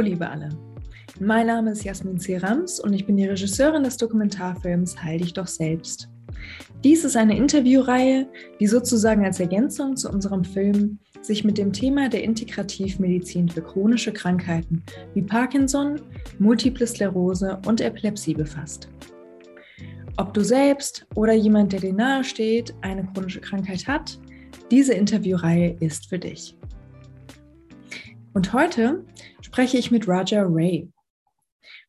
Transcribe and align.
Hallo 0.00 0.08
liebe 0.08 0.30
alle. 0.30 0.48
Mein 1.20 1.46
Name 1.46 1.72
ist 1.72 1.84
Jasmin 1.84 2.18
Serams 2.18 2.80
und 2.80 2.94
ich 2.94 3.04
bin 3.04 3.18
die 3.18 3.26
Regisseurin 3.26 3.84
des 3.84 3.98
Dokumentarfilms 3.98 5.02
Heil 5.02 5.20
dich 5.20 5.34
doch 5.34 5.46
selbst. 5.46 6.08
Dies 6.82 7.04
ist 7.04 7.18
eine 7.18 7.36
Interviewreihe, 7.36 8.26
die 8.58 8.66
sozusagen 8.66 9.26
als 9.26 9.40
Ergänzung 9.40 9.96
zu 9.96 10.08
unserem 10.08 10.42
Film 10.42 11.00
sich 11.20 11.44
mit 11.44 11.58
dem 11.58 11.70
Thema 11.70 12.08
der 12.08 12.24
Integrativmedizin 12.24 13.50
für 13.50 13.60
chronische 13.60 14.10
Krankheiten 14.10 14.82
wie 15.12 15.20
Parkinson, 15.20 16.00
Multiple 16.38 16.86
Sklerose 16.86 17.60
und 17.66 17.82
Epilepsie 17.82 18.32
befasst. 18.32 18.88
Ob 20.16 20.32
du 20.32 20.42
selbst 20.42 21.06
oder 21.14 21.34
jemand, 21.34 21.74
der 21.74 21.80
dir 21.80 21.92
nahe 21.92 22.24
steht, 22.24 22.72
eine 22.80 23.04
chronische 23.12 23.42
Krankheit 23.42 23.86
hat, 23.86 24.18
diese 24.70 24.94
Interviewreihe 24.94 25.76
ist 25.80 26.06
für 26.06 26.18
dich. 26.18 26.56
Und 28.32 28.52
heute 28.52 29.04
spreche 29.50 29.78
ich 29.78 29.90
mit 29.90 30.06
Raja 30.06 30.44
Ray. 30.46 30.92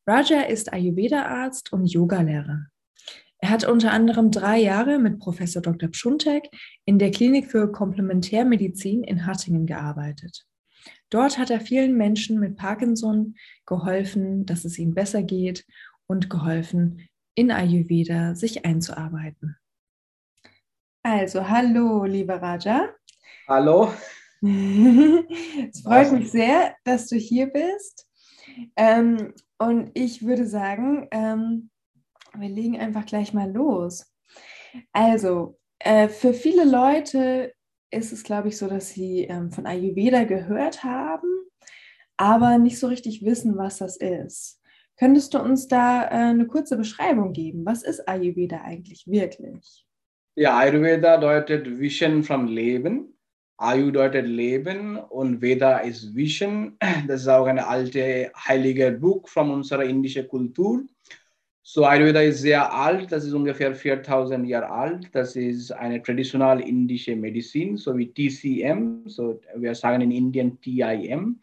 Raja 0.08 0.42
ist 0.42 0.74
Ayurveda-Arzt 0.74 1.72
und 1.72 1.86
Yogalehrer. 1.86 2.66
Er 3.38 3.50
hat 3.52 3.66
unter 3.66 3.92
anderem 3.92 4.32
drei 4.32 4.58
Jahre 4.58 4.98
mit 4.98 5.20
Professor 5.20 5.62
Dr. 5.62 5.90
Pschuntek 5.90 6.50
in 6.86 6.98
der 6.98 7.12
Klinik 7.12 7.52
für 7.52 7.72
Komplementärmedizin 7.72 9.04
in 9.04 9.28
Hattingen 9.28 9.68
gearbeitet. 9.68 10.44
Dort 11.12 11.38
hat 11.38 11.52
er 11.52 11.62
vielen 11.62 11.96
Menschen 11.98 12.40
mit 12.40 12.58
Parkinson 12.58 13.36
geholfen, 13.68 14.48
dass 14.48 14.66
es 14.66 14.80
ihnen 14.80 14.96
besser 14.96 15.22
geht 15.22 15.64
und 16.08 16.32
geholfen, 16.32 17.08
in 17.36 17.52
Ayurveda 17.52 18.34
sich 18.34 18.66
einzuarbeiten. 18.66 19.56
Also, 21.04 21.48
hallo, 21.48 22.06
lieber 22.06 22.42
Raja. 22.42 22.90
Hallo. 23.48 23.94
es 25.70 25.82
freut 25.82 26.12
mich 26.12 26.32
sehr, 26.32 26.76
dass 26.84 27.08
du 27.08 27.16
hier 27.16 27.48
bist. 27.48 28.08
Ähm, 28.76 29.34
und 29.60 29.92
ich 29.94 30.26
würde 30.26 30.48
sagen, 30.48 31.08
ähm, 31.12 31.70
wir 32.36 32.50
legen 32.50 32.80
einfach 32.80 33.06
gleich 33.06 33.34
mal 33.34 33.52
los. 33.52 34.12
Also, 34.94 35.60
äh, 35.80 36.08
für 36.08 36.34
viele 36.34 36.66
Leute 36.66 37.54
ist 37.92 38.12
es, 38.12 38.24
glaube 38.24 38.48
ich, 38.48 38.58
so, 38.58 38.68
dass 38.68 38.90
sie 38.90 39.26
ähm, 39.26 39.52
von 39.52 39.66
Ayurveda 39.66 40.24
gehört 40.24 40.84
haben, 40.84 41.28
aber 42.18 42.58
nicht 42.58 42.80
so 42.80 42.88
richtig 42.88 43.24
wissen, 43.24 43.58
was 43.58 43.78
das 43.78 43.98
ist. 43.98 44.60
Könntest 44.98 45.34
du 45.34 45.40
uns 45.40 45.68
da 45.68 46.04
äh, 46.06 46.30
eine 46.30 46.48
kurze 46.48 46.78
Beschreibung 46.78 47.34
geben? 47.34 47.66
Was 47.66 47.84
ist 47.84 48.08
Ayurveda 48.08 48.62
eigentlich 48.62 49.06
wirklich? 49.08 49.86
Ja, 50.36 50.58
Ayurveda 50.58 51.18
bedeutet 51.18 51.80
Vision 51.80 52.24
vom 52.24 52.48
Leben. 52.48 53.18
Ayu 53.62 53.88
bedeutet 53.88 54.26
Leben 54.26 54.98
und 54.98 55.40
Veda 55.40 55.78
ist 55.78 56.16
Vision. 56.16 56.78
Das 57.08 57.22
ist 57.22 57.28
auch 57.28 57.46
ein 57.46 57.60
altes 57.60 58.30
heiliges 58.36 59.00
Buch 59.00 59.28
von 59.30 59.52
unserer 59.52 59.84
indischen 59.84 60.28
Kultur. 60.28 60.84
So 61.62 61.86
Ayurveda 61.86 62.22
ist 62.22 62.42
sehr 62.42 62.74
alt, 62.74 63.12
das 63.12 63.24
ist 63.24 63.34
ungefähr 63.34 63.76
4000 63.76 64.48
Jahre 64.48 64.70
alt. 64.70 65.10
Das 65.14 65.36
ist 65.36 65.72
eine 65.72 66.02
traditionelle 66.02 66.64
indische 66.64 67.16
Medizin, 67.16 67.78
so 67.78 67.96
wie 67.96 68.12
TCM, 68.12 69.04
so 69.06 69.40
wir 69.56 69.76
sagen 69.76 70.02
in 70.02 70.12
Indien 70.12 70.60
TIM 70.60 71.40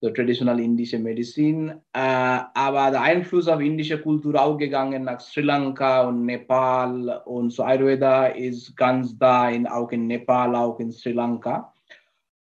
so 0.00 0.10
traditional 0.10 0.58
indische 0.58 0.98
Medizin. 0.98 1.68
Äh, 1.92 2.38
aber 2.54 2.90
der 2.90 3.02
Einfluss 3.02 3.48
auf 3.48 3.60
indische 3.60 4.00
Kultur 4.00 4.40
auch 4.40 4.56
gegangen 4.56 5.04
nach 5.04 5.20
Sri 5.20 5.42
Lanka 5.42 6.08
und 6.08 6.24
Nepal 6.24 7.22
und 7.26 7.50
so 7.50 7.62
Ayurveda 7.62 8.28
ist 8.28 8.76
ganz 8.76 9.16
da, 9.18 9.50
in, 9.50 9.66
auch 9.66 9.90
in 9.92 10.06
Nepal, 10.06 10.54
auch 10.56 10.80
in 10.80 10.90
Sri 10.90 11.12
Lanka. 11.12 11.72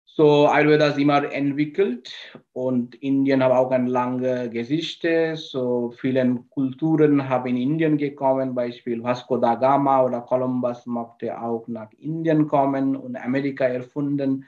So 0.05 0.47
Ayurveda 0.47 0.87
ist 0.87 0.99
immer 0.99 1.31
entwickelt 1.31 2.13
und 2.53 2.93
Indien 2.95 3.41
hat 3.41 3.53
auch 3.53 3.71
eine 3.71 3.89
lange 3.89 4.49
Geschichte. 4.49 5.35
So 5.35 5.91
viele 5.97 6.43
Kulturen 6.49 7.29
haben 7.29 7.47
in 7.47 7.57
Indien 7.57 7.97
gekommen, 7.97 8.53
Beispiel 8.53 9.01
Vasco 9.01 9.37
da 9.37 9.55
Gama 9.55 10.03
oder 10.03 10.21
Columbus 10.21 10.85
mochte 10.85 11.41
auch 11.41 11.67
nach 11.67 11.89
Indien 11.97 12.47
kommen 12.47 12.95
und 12.95 13.15
Amerika 13.15 13.65
erfunden. 13.65 14.45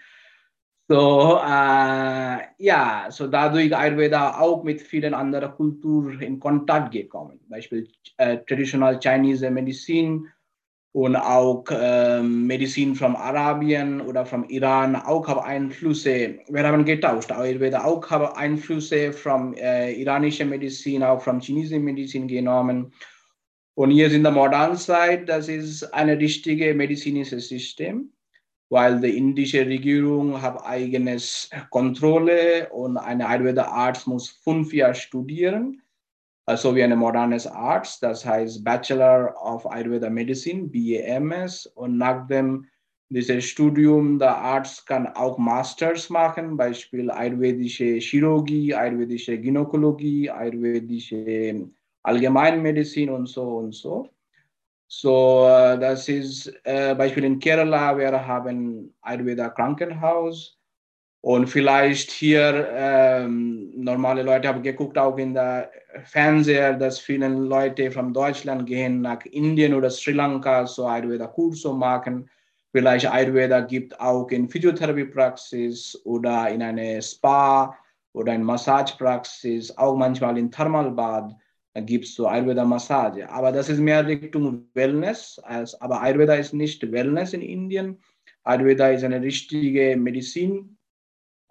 So, 0.91 1.39
äh, 1.41 2.37
ja, 2.57 3.07
so 3.09 3.27
dadurch 3.27 3.73
Ayurveda 3.73 4.41
auch 4.41 4.61
mit 4.61 4.81
vielen 4.81 5.13
anderen 5.13 5.53
Kulturen 5.53 6.19
in 6.19 6.37
Kontakt 6.37 6.91
gekommen. 6.91 7.39
Beispiel 7.47 7.87
äh, 8.17 8.39
traditional 8.39 8.99
Chinese 8.99 9.49
Medizin 9.49 10.27
und 10.91 11.15
auch 11.15 11.63
äh, 11.69 12.21
Medizin 12.21 12.93
von 12.93 13.15
Arabien 13.15 14.01
oder 14.01 14.25
vom 14.25 14.43
Iran 14.49 14.97
auch 14.97 15.29
haben 15.29 15.39
Einflüsse. 15.39 16.39
Wir 16.49 16.67
haben 16.67 16.83
getauscht. 16.83 17.31
Ayurveda 17.31 17.85
auch 17.85 18.09
haben 18.09 18.35
Einflüsse 18.35 19.13
von 19.13 19.53
äh, 19.53 19.93
iranischer 19.93 20.43
Medizin, 20.43 21.03
auch 21.03 21.21
von 21.21 21.39
chinesischer 21.39 21.79
Medizin 21.79 22.27
genommen. 22.27 22.91
Und 23.75 23.91
jetzt 23.91 24.11
in 24.11 24.23
der 24.23 24.33
modernen 24.33 24.75
Zeit, 24.75 25.29
das 25.29 25.47
ist 25.47 25.83
ein 25.93 26.09
richtiges 26.09 26.75
medizinisches 26.75 27.47
System 27.47 28.11
weil 28.71 29.01
die 29.01 29.17
indische 29.17 29.65
Regierung 29.65 30.41
hat 30.41 30.65
eigenes 30.65 31.49
Kontrolle 31.69 32.69
und 32.69 32.95
ein 32.97 33.21
Ayurveda-Arzt 33.21 34.07
muss 34.07 34.29
fünf 34.29 34.73
Jahre 34.73 34.95
studieren, 34.95 35.81
also 36.45 36.73
wie 36.73 36.81
ein 36.81 36.97
modernes 36.97 37.45
Arzt, 37.45 38.01
das 38.01 38.25
heißt 38.25 38.63
Bachelor 38.63 39.35
of 39.43 39.69
Ayurveda 39.69 40.09
Medicine, 40.09 40.69
BAMS, 40.69 41.65
und 41.75 41.97
nach 41.97 42.25
dem 42.27 42.65
dieses 43.09 43.43
Studium, 43.43 44.17
der 44.17 44.37
Arzt 44.37 44.87
kann 44.87 45.05
auch 45.05 45.37
Masters 45.37 46.09
machen, 46.09 46.55
Beispiel 46.55 47.11
ayurvedische 47.11 47.99
Chirurgie, 47.99 48.73
ayurvedische 48.73 49.37
Gynäkologie, 49.37 50.29
ayurvedische 50.29 51.67
Allgemeinmedizin 52.03 53.09
und 53.09 53.27
so 53.27 53.57
und 53.57 53.75
so. 53.75 54.07
So, 54.93 55.47
äh, 55.47 55.79
das 55.79 56.09
ist 56.09 56.51
äh, 56.65 56.93
Beispiel 56.93 57.23
in 57.23 57.39
Kerala, 57.39 57.97
wir 57.97 58.11
haben 58.27 58.93
Ayurveda 59.01 59.47
Krankenhaus 59.47 60.59
und 61.21 61.47
vielleicht 61.47 62.11
hier 62.11 62.67
ähm, 62.73 63.71
normale 63.73 64.21
Leute 64.21 64.49
haben 64.49 64.61
geguckt, 64.61 64.97
auch 64.97 65.17
in 65.17 65.33
der 65.33 65.71
Fernseher, 66.03 66.73
dass 66.73 66.99
viele 66.99 67.29
Leute 67.29 67.89
von 67.89 68.13
Deutschland 68.13 68.65
gehen 68.65 68.99
nach 68.99 69.23
Indien 69.27 69.73
oder 69.73 69.89
Sri 69.89 70.11
Lanka, 70.11 70.67
so 70.67 70.85
Ayurveda 70.85 71.27
Kurse 71.27 71.71
machen. 71.71 72.29
Vielleicht 72.73 73.09
Ayurveda 73.09 73.61
gibt 73.61 73.97
auch 73.97 74.27
in 74.29 74.49
Physiotherapiepraxis 74.49 76.01
oder 76.03 76.49
in 76.49 76.61
eine 76.61 77.01
Spa 77.01 77.77
oder 78.11 78.33
in 78.33 78.43
Massagepraxis, 78.43 79.77
auch 79.77 79.95
manchmal 79.95 80.37
in 80.37 80.51
Thermalbad 80.51 81.33
gibt 81.75 82.05
es 82.05 82.15
so 82.15 82.27
Ayurveda-Massage. 82.27 83.29
Aber 83.29 83.51
das 83.51 83.69
ist 83.69 83.79
mehr 83.79 84.05
Richtung 84.05 84.67
Wellness. 84.73 85.39
Als, 85.43 85.79
aber 85.81 86.01
Ayurveda 86.01 86.35
ist 86.35 86.53
nicht 86.53 86.91
Wellness 86.91 87.33
in 87.33 87.41
Indien. 87.41 87.97
Ayurveda 88.43 88.89
ist 88.89 89.03
eine 89.03 89.21
richtige 89.21 89.95
Medizin. 89.95 90.77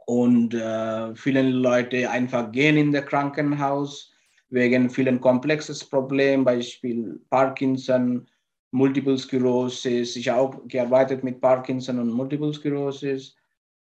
Und 0.06 0.54
äh, 0.54 1.14
viele 1.14 1.42
Leute 1.42 2.10
einfach 2.10 2.50
gehen 2.53 2.76
in 2.76 2.92
das 2.92 3.06
Krankenhaus 3.06 4.12
wegen 4.50 4.91
vielen 4.91 5.20
komplexes 5.20 5.84
Problemen, 5.84 6.44
Beispiel 6.44 7.20
Parkinson, 7.30 8.28
Multiple 8.72 9.16
Sklerosis. 9.16 10.16
Ich 10.16 10.28
habe 10.28 10.41
auch 10.41 10.69
gearbeitet 10.69 11.25
mit 11.25 11.41
Parkinson 11.41 12.00
und 12.00 12.10
Multiple 12.10 12.53
Sklerosis. 12.53 13.36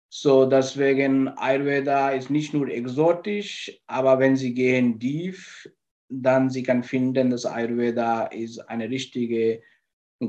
So 0.08 0.46
deswegen 0.46 1.28
Ayurveda 1.28 2.10
ist 2.10 2.30
nicht 2.30 2.54
nur 2.54 2.68
exotisch, 2.68 3.78
aber 3.86 4.18
wenn 4.18 4.36
Sie 4.36 4.54
gehen 4.54 4.98
tief 4.98 5.68
dann 6.08 6.50
sie 6.50 6.62
kann 6.62 6.82
finden, 6.82 7.30
dass 7.30 7.46
Ayurveda 7.46 8.26
ist 8.26 8.58
eine 8.68 8.88
richtige, 8.88 9.62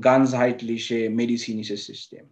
ganzheitliche 0.01 1.09
medizinische 1.09 1.77
System. 1.77 2.29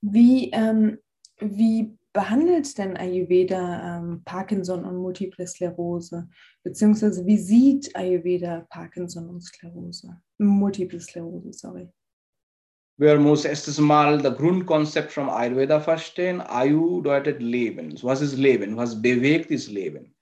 Wie, 0.00 0.50
ähm, 0.52 0.98
wie 1.40 1.96
behandelt 2.12 2.76
denn 2.78 2.96
Ayurveda 2.96 3.98
ähm, 3.98 4.22
Parkinson 4.24 4.84
und 4.84 4.96
Multiple 4.96 5.46
Sklerose? 5.46 6.28
Beziehungsweise 6.62 7.24
wie 7.26 7.38
sieht 7.38 7.94
Ayurveda 7.94 8.66
Parkinson 8.70 9.28
und 9.28 9.40
Sklerose? 9.42 10.20
Multiple 10.38 11.00
Sklerose, 11.00 11.52
sorry. 11.52 11.88
Wir 12.96 13.18
müssen 13.18 13.46
erstes 13.46 13.78
Mal 13.78 14.20
das 14.20 14.36
Grundkonzept 14.36 15.12
von 15.12 15.30
Ayurveda 15.30 15.80
verstehen. 15.80 16.42
Ayu 16.42 16.98
bedeutet 16.98 17.40
Leben. 17.40 17.94
Was 18.02 18.20
ist 18.20 18.36
Leben? 18.36 18.76
Was 18.76 19.00
bewegt 19.00 19.50
ist 19.50 19.70
Leben? 19.70 20.14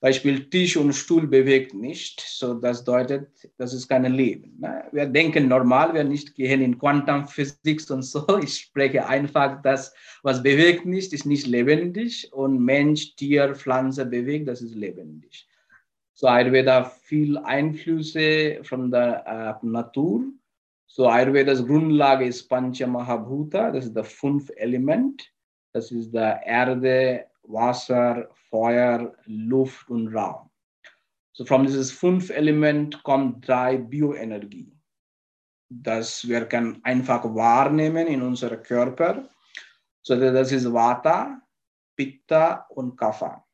Beispiel 0.00 0.50
Tisch 0.50 0.76
und 0.76 0.92
Stuhl 0.92 1.26
bewegt 1.26 1.72
nicht, 1.72 2.20
so 2.20 2.54
das 2.54 2.84
bedeutet, 2.84 3.30
das 3.56 3.72
ist 3.72 3.88
kein 3.88 4.04
Leben. 4.04 4.58
Ne? 4.60 4.84
Wir 4.92 5.06
denken 5.06 5.48
normal, 5.48 5.94
wir 5.94 6.04
nicht 6.04 6.34
gehen 6.34 6.60
in 6.60 6.78
Quantum 6.78 7.24
und 7.24 8.02
so. 8.02 8.26
Ich 8.42 8.58
spreche 8.58 9.06
einfach, 9.06 9.62
das, 9.62 9.94
was 10.22 10.42
bewegt 10.42 10.84
nicht, 10.84 11.12
ist 11.14 11.24
nicht 11.24 11.46
lebendig 11.46 12.30
und 12.32 12.62
Mensch, 12.62 13.16
Tier, 13.16 13.54
Pflanze 13.54 14.04
bewegt, 14.04 14.48
das 14.48 14.60
ist 14.60 14.74
lebendig. 14.74 15.48
So 16.12 16.28
Ayurveda 16.28 16.84
viel 16.84 17.38
Einflüsse 17.38 18.60
von 18.62 18.90
der 18.90 19.60
äh, 19.62 19.66
Natur. 19.66 20.24
So 20.86 21.08
Ayurvedas 21.08 21.66
Grundlage 21.66 22.26
ist 22.26 22.48
Pancha 22.48 22.86
Mahabhuta, 22.86 23.70
das 23.70 23.86
ist 23.86 23.96
das 23.96 24.12
fünf 24.12 24.50
Element. 24.56 25.30
Das 25.72 25.90
ist 25.90 26.12
der 26.12 26.40
Erde, 26.46 27.26
Wasser, 27.48 28.28
Feuer, 28.50 29.12
Luft 29.24 29.88
und 29.88 30.14
Raum. 30.14 30.50
So 31.32 31.44
von 31.44 31.64
dieses 31.64 31.92
fünf 31.92 32.30
Element 32.30 33.02
kommt 33.02 33.46
drei 33.46 33.76
Bioenergie. 33.76 34.72
Das 35.68 36.26
wir 36.26 36.46
können 36.46 36.80
einfach 36.82 37.24
wahrnehmen 37.24 38.06
in 38.06 38.22
unserem 38.22 38.62
Körper. 38.62 39.28
So 40.02 40.18
das 40.18 40.52
ist 40.52 40.72
Vata, 40.72 41.42
Pitta 41.96 42.66
und 42.70 42.96
Kapha. 42.96 43.44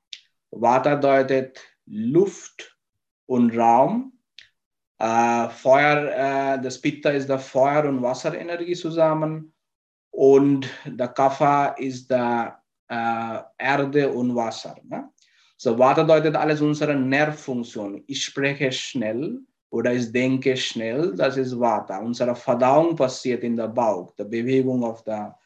Vata 0.50 0.94
bedeutet 0.94 1.60
Luft 1.86 2.78
und 3.26 3.56
Raum. 3.56 4.12
Äh, 4.98 5.48
Feuer, 5.48 6.54
äh, 6.56 6.62
das 6.62 6.80
Pitta 6.80 7.10
ist 7.10 7.28
der 7.28 7.40
Feuer- 7.40 7.88
und 7.88 8.02
Wasserenergie 8.02 8.74
zusammen. 8.74 9.52
Und 10.12 10.68
der 10.84 11.08
Kapha 11.08 11.68
ist 11.68 12.08
der 12.10 12.61
Erde 13.58 14.10
und 14.10 14.34
Wasser. 14.34 14.76
Ne? 14.88 15.08
So, 15.56 15.78
Vata 15.78 16.02
bedeutet 16.02 16.34
alles 16.36 16.60
unsere 16.60 16.94
Nervfunktion. 16.94 18.02
Ich 18.06 18.24
spreche 18.24 18.72
schnell 18.72 19.38
oder 19.70 19.94
ich 19.94 20.10
denke 20.10 20.56
schnell, 20.56 21.14
das 21.14 21.36
ist 21.36 21.58
Vata. 21.58 21.98
Unsere 21.98 22.34
Verdauung 22.34 22.96
passiert 22.96 23.44
in 23.44 23.56
der 23.56 23.68
Bauch, 23.68 24.12
die 24.18 24.24
Bewegung 24.24 24.84
auf 24.84 25.04
der 25.04 25.38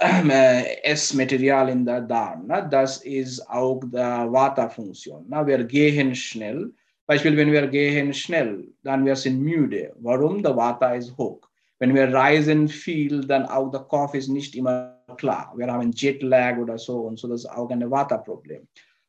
äh, 0.00 0.82
Essmaterial 0.82 1.68
in 1.68 1.84
der 1.84 2.00
Darm. 2.00 2.46
Ne? 2.46 2.66
Das 2.70 2.98
ist 3.04 3.46
auch 3.48 3.80
die 3.84 3.96
Vata-Funktion. 3.96 5.28
Ne? 5.28 5.46
Wir 5.46 5.64
gehen 5.64 6.14
schnell. 6.14 6.72
Beispiel, 7.06 7.36
wenn 7.36 7.52
wir 7.52 7.66
gehen 7.66 8.14
schnell, 8.14 8.68
dann 8.82 9.04
wir 9.04 9.16
sind 9.16 9.40
müde. 9.40 9.94
Warum? 10.00 10.42
Der 10.42 10.56
Vata 10.56 10.94
ist 10.94 11.16
hoch. 11.18 11.40
Wenn 11.78 11.94
wir 11.94 12.12
reisen 12.12 12.68
viel, 12.68 13.26
dann 13.26 13.44
auch 13.44 13.70
der 13.70 13.80
Kopf 13.80 14.14
ist 14.14 14.28
nicht 14.28 14.54
immer 14.56 15.01
klar. 15.16 15.52
Wir 15.56 15.72
haben 15.72 15.92
Jetlag 15.92 16.58
oder 16.58 16.78
so 16.78 17.00
und 17.00 17.18
so, 17.18 17.28
das 17.28 17.44
ist 17.44 17.50
auch 17.50 17.70
ein 17.70 17.90
Vata-Problem. 17.90 18.66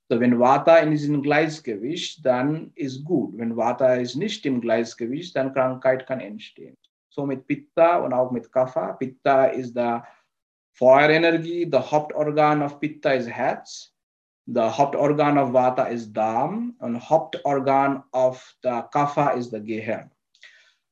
So, 0.10 0.20
wenn 0.20 0.40
Vata 0.40 0.78
in 0.78 0.92
diesem 0.92 1.22
Gleichgewicht, 1.22 2.26
dann 2.26 2.72
ist 2.76 3.04
gut. 3.04 3.38
Wenn 3.38 3.56
Vata 3.56 3.96
ist 3.96 4.16
nicht 4.16 4.46
im 4.46 4.62
Gleichgewicht, 4.62 5.36
dann 5.36 5.54
Krankheit 5.54 6.06
kann 6.06 6.20
entstehen. 6.20 6.78
So 7.10 7.26
mit 7.26 7.48
Pitta 7.48 7.98
und 7.98 8.14
auch 8.14 8.32
mit 8.32 8.52
Kapha. 8.52 8.94
Pitta 8.94 9.46
ist 9.46 9.76
der 9.76 10.06
Feuerenergie. 10.74 11.70
Der 11.70 11.90
Hauptorgan 11.90 12.62
of 12.62 12.80
Pitta 12.80 13.12
ist 13.12 13.30
Herz. 13.30 13.94
Der 14.46 14.78
Hauptorgan 14.78 15.38
of 15.38 15.54
Vata 15.54 15.86
ist 15.86 16.12
Darm. 16.12 16.76
Und 16.80 17.10
Hauptorgan 17.10 18.04
of 18.12 18.56
der 18.64 18.84
Kapha 18.92 19.30
ist 19.30 19.54
der 19.54 19.62
Gehirn. 19.62 20.12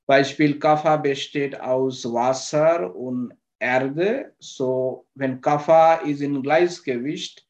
Beispiel 0.07 0.57
Kapha 0.57 0.97
besteht 0.97 1.59
aus 1.59 2.05
Wasser 2.05 2.95
und 2.95 3.33
Erde. 3.61 4.33
So, 4.39 5.05
wenn 5.15 5.39
Kapha 5.39 5.95
ist 5.95 6.21
in 6.21 6.41
Gleichgewicht, 6.41 7.47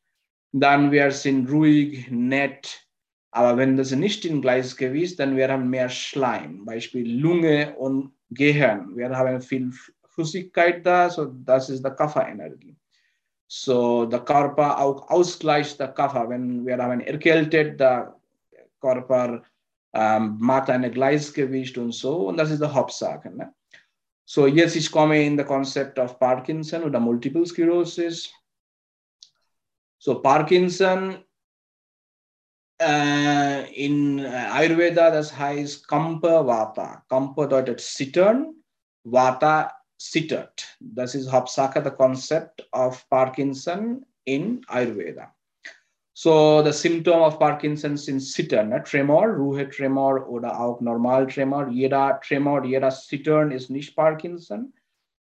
dann 0.52 0.92
wir 0.92 1.12
sind 1.12 1.50
ruhig, 1.50 2.12
nett. 2.12 2.88
Aber 3.32 3.58
wenn 3.58 3.78
das 3.78 3.92
nicht 3.92 4.26
in 4.26 4.42
Gleichgewicht, 4.42 5.20
dann 5.20 5.38
wir 5.38 5.50
haben 5.50 5.70
mehr 5.70 5.88
Schleim. 5.90 6.66
Beispiel 6.66 7.20
Lunge 7.20 7.76
und 7.78 8.14
Gehirn. 8.30 8.96
Wir 8.96 9.10
haben 9.10 9.42
viel 9.42 9.72
Flüssigkeit 10.10 10.86
da, 10.86 11.10
so 11.10 11.26
das 11.26 11.70
ist 11.70 11.86
die 11.86 11.90
Kapha-Energie. 11.90 12.76
So 13.48 14.06
der 14.06 14.20
Körper 14.20 14.80
auch 14.80 15.10
ausgleicht 15.10 15.80
der 15.80 15.90
Kapha. 15.90 16.28
Wenn 16.28 16.66
wir 16.66 16.78
haben 16.78 17.00
erkältet, 17.02 17.80
der 17.80 18.16
Körper 18.82 19.44
ähm, 19.94 20.38
macht 20.40 20.70
ein 20.70 20.90
Gleichgewicht 20.92 21.78
und 21.78 21.94
so. 21.94 22.28
Und 22.28 22.38
das 22.38 22.52
ist 22.52 22.62
die 22.62 22.68
Hauptsache. 22.68 23.30
Ne? 23.30 23.54
So 24.32 24.46
yes, 24.46 24.78
it's 24.78 24.88
komme 24.88 25.26
in 25.26 25.36
the 25.36 25.44
concept 25.44 26.00
of 26.00 26.18
Parkinson 26.18 26.84
or 26.84 26.90
the 26.90 27.02
Multiple 27.02 27.46
Sclerosis. 27.46 28.32
So 29.98 30.22
Parkinson 30.22 31.22
äh, 32.82 33.70
in 33.74 34.22
uh, 34.22 34.54
Ayurveda, 34.54 35.12
das 35.12 35.38
heißt 35.38 35.86
Kampa 35.86 36.48
Vata. 36.48 37.04
Kampa 37.10 37.42
bedeutet 37.44 37.82
zittern, 37.82 38.56
Vata 39.04 39.70
zittert. 40.00 40.78
Das 40.80 41.14
ist 41.14 41.30
Hauptsache 41.30 41.84
the 41.84 41.92
concept 41.92 42.66
of 42.72 43.06
Parkinson 43.10 44.06
in 44.24 44.64
Ayurveda. 44.70 45.36
So 46.14 46.62
the 46.64 46.74
symptom 46.74 47.22
of 47.22 47.40
Parkinson 47.40 47.96
sind 47.96 48.20
Zittern, 48.20 48.70
ne? 48.70 48.84
Tremor, 48.84 49.30
Ruhe 49.30 49.70
Tremor 49.70 50.28
oder 50.28 50.60
auch 50.60 50.82
Normal 50.82 51.28
Tremor. 51.28 51.70
Jeder 51.70 52.20
Tremor, 52.22 52.66
jeder 52.66 52.92
Zittern 52.92 53.52
ist 53.52 53.70
nicht 53.70 53.96
Parkinson. 53.96 54.74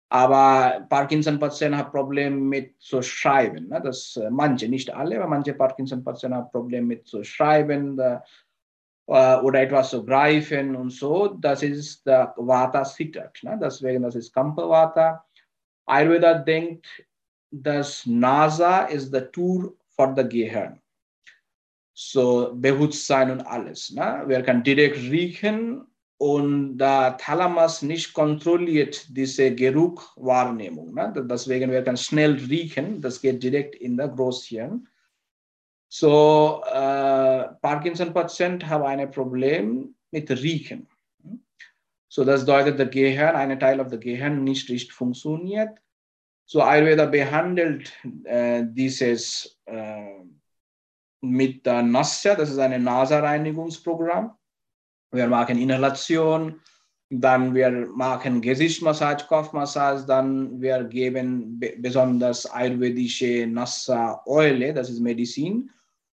Aber 0.09 0.85
Parkinson-Patienten 0.89 1.75
haben 1.75 1.89
Probleme 1.89 2.35
mit 2.35 2.79
zu 2.79 3.01
schreiben. 3.01 3.69
Ne? 3.69 3.81
Das, 3.81 4.19
manche, 4.29 4.69
nicht 4.69 4.93
alle, 4.93 5.17
aber 5.17 5.27
manche 5.27 5.55
Parkinson-Patienten 5.55 6.37
haben 6.37 6.51
Probleme 6.51 6.85
mit 6.85 7.07
zu 7.07 7.23
schreiben 7.23 7.97
da, 7.97 8.23
äh, 9.07 9.37
oder 9.37 9.61
etwas 9.61 9.89
zu 9.89 10.05
greifen 10.05 10.75
und 10.75 10.91
so. 10.91 11.29
Das 11.29 11.63
ist 11.63 12.05
der 12.05 12.31
Vata 12.37 12.83
zittert. 12.83 13.39
Ne? 13.41 13.57
Deswegen, 13.59 14.03
das 14.03 14.13
ist 14.13 14.31
Kampa 14.31 14.69
Vata. 14.69 15.25
Ayurveda 15.87 16.35
denkt, 16.35 16.85
dass 17.49 18.05
NASA 18.05 18.85
ist 18.85 19.11
der 19.11 19.31
Tour 19.31 19.73
for 19.95 20.13
the 20.15 20.23
Gehirn. 20.23 20.79
So 21.93 22.51
Bewusstsein 22.55 23.31
und 23.31 23.41
alles. 23.41 23.91
Ne? 23.91 24.23
Wir 24.27 24.41
können 24.41 24.63
direkt 24.63 24.97
riechen 24.97 25.85
und 26.17 26.77
der 26.77 27.17
Thalamus 27.17 27.81
nicht 27.81 28.13
kontrolliert 28.13 29.05
diese 29.09 29.53
Geruchwahrnehmung. 29.53 30.93
Ne? 30.93 31.13
Deswegen 31.29 31.71
wir 31.71 31.83
können 31.83 31.97
schnell 31.97 32.33
riechen, 32.33 33.01
das 33.01 33.21
geht 33.21 33.43
direkt 33.43 33.75
in 33.75 33.97
der 33.97 34.07
Großhirn. 34.07 34.87
So 35.89 36.63
äh, 36.65 37.49
Parkinson-Patienten 37.61 38.67
haben 38.67 38.83
ein 38.85 39.11
Problem 39.11 39.93
mit 40.09 40.31
Riechen. 40.31 40.87
So 42.09 42.23
das 42.23 42.41
bedeutet, 42.41 42.79
der 42.79 42.87
Gehirn, 42.87 43.35
ein 43.35 43.59
Teil 43.59 43.79
of 43.79 43.89
the 43.89 43.99
Gehirn 43.99 44.43
nicht 44.43 44.69
richtig 44.69 44.93
funktioniert. 44.93 45.77
So 46.53 46.61
Ayurveda 46.61 47.07
behandelt 47.07 47.91
äh, 48.25 48.63
dieses 48.63 49.59
äh, 49.65 50.21
mit 51.21 51.65
der 51.65 51.81
Nasya, 51.81 52.35
das 52.35 52.51
ist 52.51 52.59
ein 52.59 52.83
Nasereinigungsprogramm. 52.83 54.35
Wir 55.11 55.25
machen 55.25 55.57
Inhalation, 55.57 56.61
dann 57.09 57.55
wir 57.55 57.71
machen 57.87 58.39
Gesichtsmassage, 58.39 59.25
Kopfmassage, 59.27 60.05
dann 60.05 60.61
wir 60.61 60.83
geben 60.83 61.59
besonders 61.79 62.45
ayurvedische 62.45 63.47
Nassa 63.47 64.21
Oile, 64.27 64.75
das 64.75 64.91
ist 64.91 64.99
Medizin. 64.99 65.71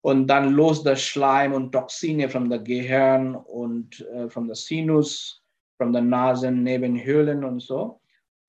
Und 0.02 0.26
dann 0.26 0.54
los 0.54 0.82
das 0.82 1.04
Schleim 1.04 1.54
und 1.54 1.72
Toxine 1.72 2.28
von 2.28 2.50
der 2.50 2.58
Gehirn 2.58 3.36
und 3.36 4.02
äh, 4.08 4.28
von 4.32 4.48
der 4.48 4.56
Sinus, 4.56 5.44
von 5.78 5.94
der 5.94 6.02
Nasennebenhöhlen 6.02 7.44
und 7.44 7.60
so 7.60 8.00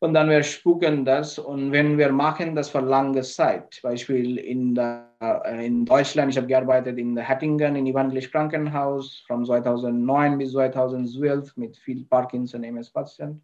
und 0.04 0.12
dann 0.14 0.28
wir 0.28 0.42
spucken 0.42 1.04
das. 1.04 1.38
Und 1.38 1.72
wenn 1.72 1.96
wir 1.96 2.12
machen 2.12 2.54
das 2.54 2.68
für 2.68 2.80
lange 2.80 3.22
Zeit, 3.22 3.80
Beispiel 3.82 4.36
in, 4.36 4.74
der, 4.74 5.10
äh, 5.20 5.66
in 5.66 5.86
Deutschland, 5.86 6.30
ich 6.30 6.36
habe 6.36 6.46
gearbeitet 6.46 6.98
in 6.98 7.14
der 7.14 7.26
Hattingen 7.26 7.74
im 7.74 7.86
evangelisch 7.86 8.30
Krankenhaus 8.30 9.24
von 9.26 9.44
2009 9.44 10.38
bis 10.38 10.52
2012 10.52 11.56
mit 11.56 11.76
viel 11.78 12.04
Parkinson 12.04 12.64
MS 12.64 12.90
Patienten 12.90 13.42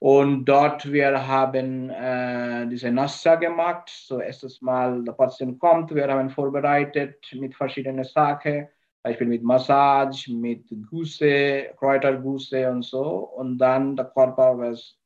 und 0.00 0.44
dort 0.44 0.92
wir 0.92 1.26
haben 1.26 1.90
äh, 1.90 2.68
diese 2.68 2.92
Nassa 2.92 3.34
gemacht. 3.34 3.88
So 3.88 4.20
erstes 4.20 4.62
Mal 4.62 5.02
der 5.02 5.12
Patient 5.12 5.58
kommt, 5.58 5.92
wir 5.92 6.06
haben 6.06 6.30
vorbereitet 6.30 7.16
mit 7.34 7.56
verschiedenen 7.56 8.04
Sachen, 8.04 8.68
Beispiel 9.02 9.26
mit 9.26 9.42
Massage, 9.42 10.32
mit 10.32 10.66
Gusse, 10.88 11.70
Kräutergusse 11.76 12.70
und 12.70 12.84
so. 12.84 13.02
Und 13.36 13.58
dann 13.58 13.96
der 13.96 14.04
Körper 14.04 14.56
was 14.56 14.96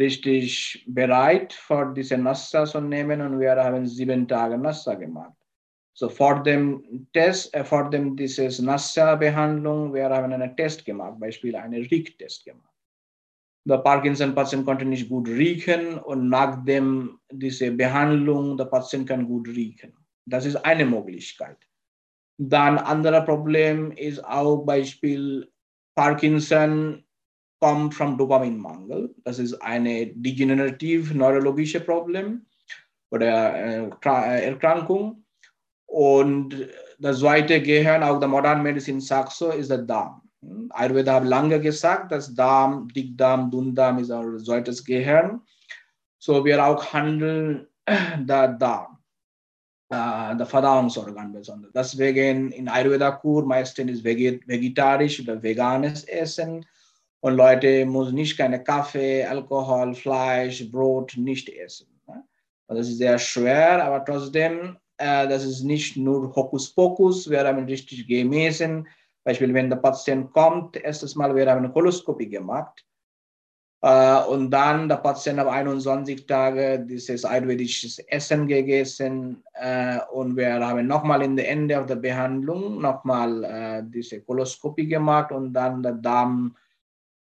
richtig 0.00 0.84
bereit 0.88 1.52
für 1.52 1.92
diese 1.94 2.18
Nassa 2.18 2.64
zu 2.64 2.80
nehmen 2.80 3.20
und 3.20 3.38
wir 3.38 3.54
haben 3.56 3.86
sieben 3.86 4.26
Tage 4.26 4.58
Nassa 4.58 4.94
gemacht. 4.94 5.34
So 5.92 6.08
vor 6.08 6.42
dem 6.42 7.06
Test, 7.12 7.54
äh, 7.54 7.64
vor 7.64 7.90
dem 7.90 8.16
dieses 8.16 8.58
Nassa-Behandlung, 8.60 9.92
wir 9.92 10.08
haben 10.08 10.32
einen 10.32 10.56
Test 10.56 10.84
gemacht, 10.84 11.20
Beispiel 11.20 11.54
einen 11.54 11.84
Riechtest 11.84 12.44
gemacht. 12.44 12.70
Der 13.68 13.78
Parkinson-Patient 13.78 14.64
konnte 14.64 14.86
nicht 14.86 15.08
gut 15.08 15.28
riechen 15.28 15.98
und 15.98 16.30
nachdem 16.30 17.20
diese 17.30 17.70
Behandlung, 17.70 18.56
der 18.56 18.64
Patient 18.64 19.06
kann 19.06 19.26
gut 19.26 19.48
riechen. 19.48 19.92
Das 20.24 20.46
ist 20.46 20.56
eine 20.56 20.86
Möglichkeit. 20.86 21.58
Dann 22.38 22.78
anderes 22.78 23.26
Problem 23.26 23.92
ist 23.92 24.24
auch 24.24 24.64
Beispiel 24.64 25.52
Parkinson 25.94 27.04
kommt 27.60 27.94
vom 27.94 28.16
Dopaminmangel. 28.16 29.14
Das 29.24 29.38
ist 29.38 29.54
eine 29.62 30.06
degenerativ 30.06 31.14
neurologische 31.14 31.80
Problem 31.80 32.46
oder 33.10 33.54
äh, 33.54 33.90
äh, 34.04 34.44
Erkrankung. 34.46 35.24
Und 35.86 36.68
das 36.98 37.20
zweite 37.20 37.60
Gehirn, 37.60 38.02
auch 38.02 38.18
der 38.18 38.28
modernen 38.28 38.62
Medizin 38.62 39.00
sagt 39.00 39.32
so, 39.32 39.50
ist 39.50 39.70
der 39.70 39.78
Darm. 39.78 40.22
Ayurveda 40.70 41.14
hat 41.14 41.24
lange 41.24 41.60
gesagt, 41.60 42.12
dass 42.12 42.34
Darm, 42.34 42.88
Dickdarm, 42.88 43.50
Dünndarm 43.50 43.98
ist 43.98 44.10
ein 44.10 44.38
zweites 44.38 44.84
Gehirn. 44.84 45.42
So 46.18 46.44
wir 46.44 46.64
auch 46.64 46.92
handeln 46.92 47.66
der 48.18 48.48
Darm. 48.48 48.98
äh, 49.90 50.36
das 50.36 50.48
Verdauungsorgan 50.48 51.32
besonders. 51.32 51.72
Deswegen 51.72 52.52
in 52.52 52.68
Ayurveda-Kur 52.68 53.44
meistens 53.44 53.90
ist 53.90 54.04
vegetarisch 54.04 55.20
oder 55.20 55.42
veganes 55.42 56.04
Essen 56.04 56.64
und 57.20 57.34
Leute 57.34 57.84
müssen 57.86 58.14
nicht 58.14 58.36
keine 58.36 58.62
Kaffee, 58.62 59.24
Alkohol, 59.24 59.94
Fleisch, 59.94 60.70
Brot 60.70 61.16
nicht 61.16 61.48
essen. 61.50 61.88
Ne? 62.06 62.24
Das 62.68 62.88
ist 62.88 62.98
sehr 62.98 63.18
schwer, 63.18 63.84
aber 63.84 64.04
trotzdem, 64.04 64.76
äh, 64.96 65.28
das 65.28 65.44
ist 65.44 65.62
nicht 65.62 65.96
nur 65.96 66.34
Hokuspokus, 66.34 67.28
wir 67.28 67.46
haben 67.46 67.64
richtig 67.66 68.06
gemessen. 68.06 68.86
Beispiel, 69.22 69.52
wenn 69.52 69.68
der 69.68 69.76
Patient 69.76 70.32
kommt, 70.32 70.76
erstes 70.76 71.14
Mal, 71.14 71.34
wir 71.34 71.48
haben 71.50 71.58
eine 71.58 71.72
Koloskopie 71.72 72.28
gemacht 72.28 72.84
äh, 73.82 74.22
und 74.24 74.50
dann 74.50 74.88
der 74.88 74.96
Patient 74.96 75.40
auf 75.40 75.48
21 75.48 76.26
Tage 76.26 76.80
dieses 76.80 77.24
ayurvedisches 77.24 77.98
Essen 78.08 78.46
gegessen 78.46 79.42
äh, 79.54 79.98
und 80.12 80.36
wir 80.36 80.54
haben 80.54 80.86
nochmal 80.86 81.22
in 81.22 81.36
der 81.36 81.50
Ende 81.50 81.84
der 81.84 81.96
Behandlung 81.96 82.80
nochmal 82.80 83.44
äh, 83.44 83.82
diese 83.84 84.22
Koloskopie 84.22 84.88
gemacht 84.88 85.32
und 85.32 85.52
dann 85.52 85.82
der 85.82 85.92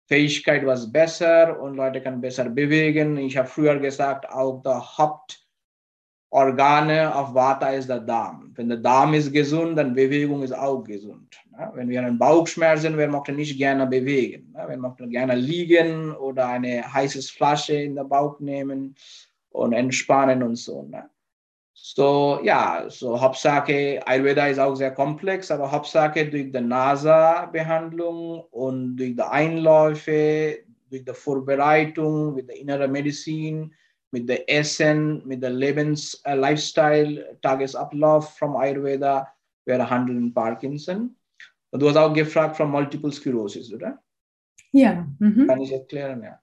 Darmfähigkeit 0.09 0.65
war 0.65 0.77
besser 0.87 1.61
und 1.61 1.75
Leute 1.75 2.01
können 2.01 2.19
besser 2.19 2.49
bewegen. 2.49 3.17
Ich 3.17 3.37
habe 3.37 3.47
früher 3.47 3.77
gesagt, 3.79 4.27
auch 4.27 4.61
der 4.63 4.97
Haupt 4.97 5.45
Organe 6.31 7.15
auf 7.15 7.33
Vata 7.33 7.69
ist 7.69 7.89
der 7.89 7.99
Darm. 7.99 8.51
Wenn 8.55 8.69
der 8.69 8.77
Darm 8.77 9.13
ist 9.13 9.31
gesund, 9.31 9.77
dann 9.77 9.95
Bewegung 9.95 10.43
ist 10.43 10.51
auch 10.51 10.83
gesund. 10.83 11.35
Wenn 11.73 11.89
wir 11.89 12.01
einen 12.03 12.19
Bauchschmerzen, 12.19 12.97
wir 12.97 13.07
möchten 13.07 13.35
nicht 13.35 13.57
gerne 13.57 13.87
bewegen. 13.87 14.53
Wir 14.53 14.77
möchten 14.77 15.09
gerne 15.09 15.35
liegen 15.35 16.11
oder 16.15 16.47
eine 16.47 16.91
heiße 16.91 17.21
Flasche 17.23 17.73
in 17.73 17.95
den 17.95 18.07
Bauch 18.07 18.39
nehmen 18.39 18.95
und 19.49 19.73
entspannen 19.73 20.43
und 20.43 20.55
so. 20.55 20.89
So, 21.73 22.39
yeah, 22.43 22.89
so 22.89 23.19
Hauptsache, 23.19 23.99
Ayurveda 24.05 24.47
ist 24.47 24.59
auch 24.59 24.75
sehr 24.75 24.91
komplex, 24.91 25.49
aber 25.49 25.71
Hauptsache 25.71 26.29
durch 26.29 26.51
die 26.51 26.61
NASA-Behandlung 26.61 28.41
und 28.51 28.97
durch 28.97 29.15
die 29.15 29.21
Einläufe, 29.21 30.59
durch 30.89 31.05
die 31.05 31.13
Vorbereitung 31.13 32.35
mit 32.35 32.49
der 32.49 32.57
inneren 32.57 32.91
Medizin, 32.91 33.73
mit 34.11 34.27
dem 34.27 34.39
Essen, 34.47 35.25
mit 35.27 35.43
dem 35.43 35.55
Lebens-, 35.55 36.21
äh, 36.25 36.35
Lifestyle, 36.35 37.37
Tagesablauf 37.41 38.37
vom 38.37 38.55
Ayurveda, 38.55 39.27
wir 39.65 39.89
handeln 39.89 40.33
Parkinson. 40.33 41.15
Und 41.71 41.81
du 41.81 41.89
hast 41.89 41.97
auch 41.97 42.13
gefragt 42.13 42.57
von 42.57 42.71
Multiple 42.71 43.11
Sklerosis, 43.11 43.71
oder? 43.73 44.01
Ja. 44.71 45.07
Mhm. 45.19 45.47
Kann 45.47 45.61
ich 45.61 45.71
erklären, 45.71 46.23
ja. 46.23 46.39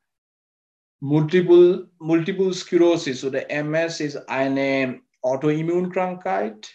Multiple, 1.00 1.90
Multiple 1.98 2.52
Sklerosis 2.54 3.24
oder 3.24 3.50
MS 3.50 4.00
ist 4.00 4.28
eine 4.28 5.00
Autoimmunkrankheit. 5.26 6.72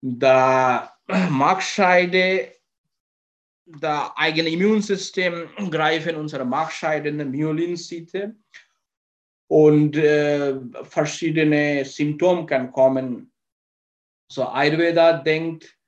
Da 0.00 0.92
Markscheide, 1.30 2.52
das 3.64 4.10
eigene 4.16 4.50
Immunsystem 4.50 5.48
greifen 5.70 6.16
unsere 6.16 6.44
Markscheidenden 6.44 7.30
Myelinzyte 7.30 8.36
und 9.48 9.96
äh, 9.96 10.58
verschiedene 10.82 11.84
Symptome 11.84 12.46
kann 12.46 12.72
kommen. 12.72 13.32
So 14.30 14.48
Ayurveda 14.48 15.12
denkt 15.18 15.78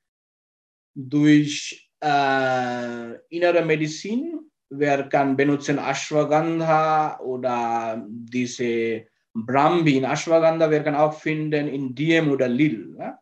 durch 0.93 1.89
äh, 1.99 3.15
innere 3.29 3.65
Medizin, 3.65 4.51
wer 4.69 5.09
kann 5.09 5.35
benutzen 5.35 5.79
Ashwagandha 5.79 7.19
oder 7.19 8.05
diese 8.07 9.07
Brahmi 9.35 9.97
in 9.97 10.05
Ashwagandha, 10.05 10.71
wer 10.71 10.83
kann 10.83 10.95
auch 10.95 11.13
finden 11.13 11.67
in 11.67 11.93
Diem 11.93 12.31
oder 12.31 12.47
Lil. 12.47 12.95
Ja? 12.97 13.19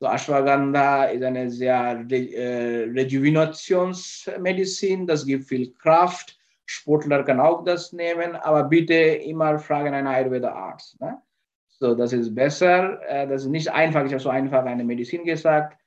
So 0.00 0.06
Ashwagandha 0.06 1.04
ist 1.04 1.22
eine 1.22 1.48
sehr 1.50 2.04
äh, 2.10 2.90
Rejuvenationsmedizin, 2.90 5.06
das 5.06 5.24
gibt 5.24 5.48
viel 5.48 5.72
Kraft 5.74 6.36
Sportler 6.72 7.22
kann 7.22 7.40
auch 7.40 7.64
das 7.64 7.92
nehmen, 7.92 8.34
aber 8.36 8.64
bitte 8.64 8.94
immer 8.94 9.58
fragen 9.58 9.94
einen 9.94 10.06
Ayurveda-Arzt. 10.06 11.00
Ne? 11.00 11.20
So, 11.68 11.94
das 11.94 12.12
ist 12.12 12.34
besser. 12.34 13.00
Äh, 13.08 13.28
das 13.28 13.42
ist 13.42 13.48
nicht 13.48 13.70
einfach. 13.70 14.04
Ich 14.04 14.12
habe 14.12 14.22
so 14.22 14.30
einfach 14.30 14.64
eine 14.64 14.84
Medizin 14.84 15.24
gesagt. 15.24 15.78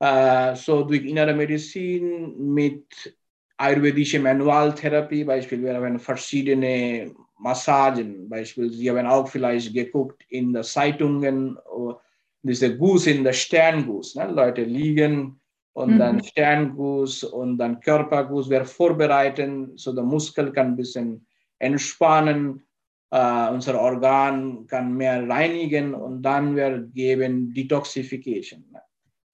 Äh, 0.00 0.54
so 0.54 0.84
durch 0.84 1.04
innere 1.04 1.34
Medizin 1.34 2.54
mit 2.54 3.16
ayurvedischer 3.56 4.20
Manualtherapie, 4.20 5.24
beispielsweise 5.24 5.80
wir 5.80 5.86
haben 5.86 5.98
verschiedene 5.98 7.14
Massagen, 7.44 8.26
beispielsweise 8.26 8.78
Sie 8.78 8.90
haben 8.90 9.06
auch 9.06 9.28
vielleicht 9.28 9.74
geguckt 9.74 10.24
in 10.30 10.54
den 10.54 10.64
Zeitungen, 10.64 11.58
oh, 11.70 11.94
diese 12.42 12.76
Guss 12.76 13.06
in 13.06 13.22
der 13.22 13.34
Sternguss. 13.34 14.14
Ne? 14.14 14.26
Leute 14.32 14.64
liegen 14.64 15.38
und 15.74 15.94
mhm. 15.94 15.98
dann 15.98 16.24
Sternguss 16.24 17.22
und 17.22 17.58
dann 17.58 17.80
Körperguss. 17.80 18.48
Wir 18.48 18.64
vorbereiten, 18.64 19.76
so 19.76 19.92
der 19.92 20.04
Muskel 20.04 20.52
kann 20.52 20.68
ein 20.68 20.76
bisschen 20.76 21.26
entspannen, 21.58 22.62
äh, 23.10 23.50
unser 23.50 23.78
Organ 23.78 24.66
kann 24.66 24.96
mehr 24.96 25.28
reinigen 25.28 25.94
und 25.94 26.22
dann 26.22 26.56
wir 26.56 26.78
geben 26.94 27.52
Detoxification. 27.52 28.64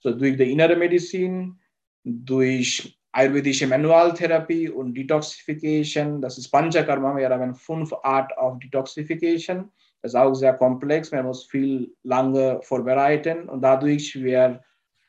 So 0.00 0.12
durch 0.12 0.36
die 0.36 0.50
innere 0.50 0.74
Medizin, 0.76 1.60
durch 2.02 2.99
ayurvedische 3.12 3.66
Manualtherapie 3.66 4.68
und 4.68 4.94
Detoxification, 4.94 6.20
das 6.20 6.38
ist 6.38 6.50
Panchakarma, 6.50 7.16
wir 7.16 7.28
haben 7.28 7.54
fünf 7.54 7.92
Art 8.02 8.36
of 8.38 8.58
Detoxification. 8.60 9.70
Das 10.02 10.12
ist 10.12 10.16
auch 10.16 10.34
sehr 10.34 10.54
komplex, 10.54 11.12
man 11.12 11.26
muss 11.26 11.44
viel 11.44 11.94
lange 12.04 12.60
vorbereiten 12.62 13.48
und 13.48 13.60
dadurch 13.60 14.14
wir 14.14 14.62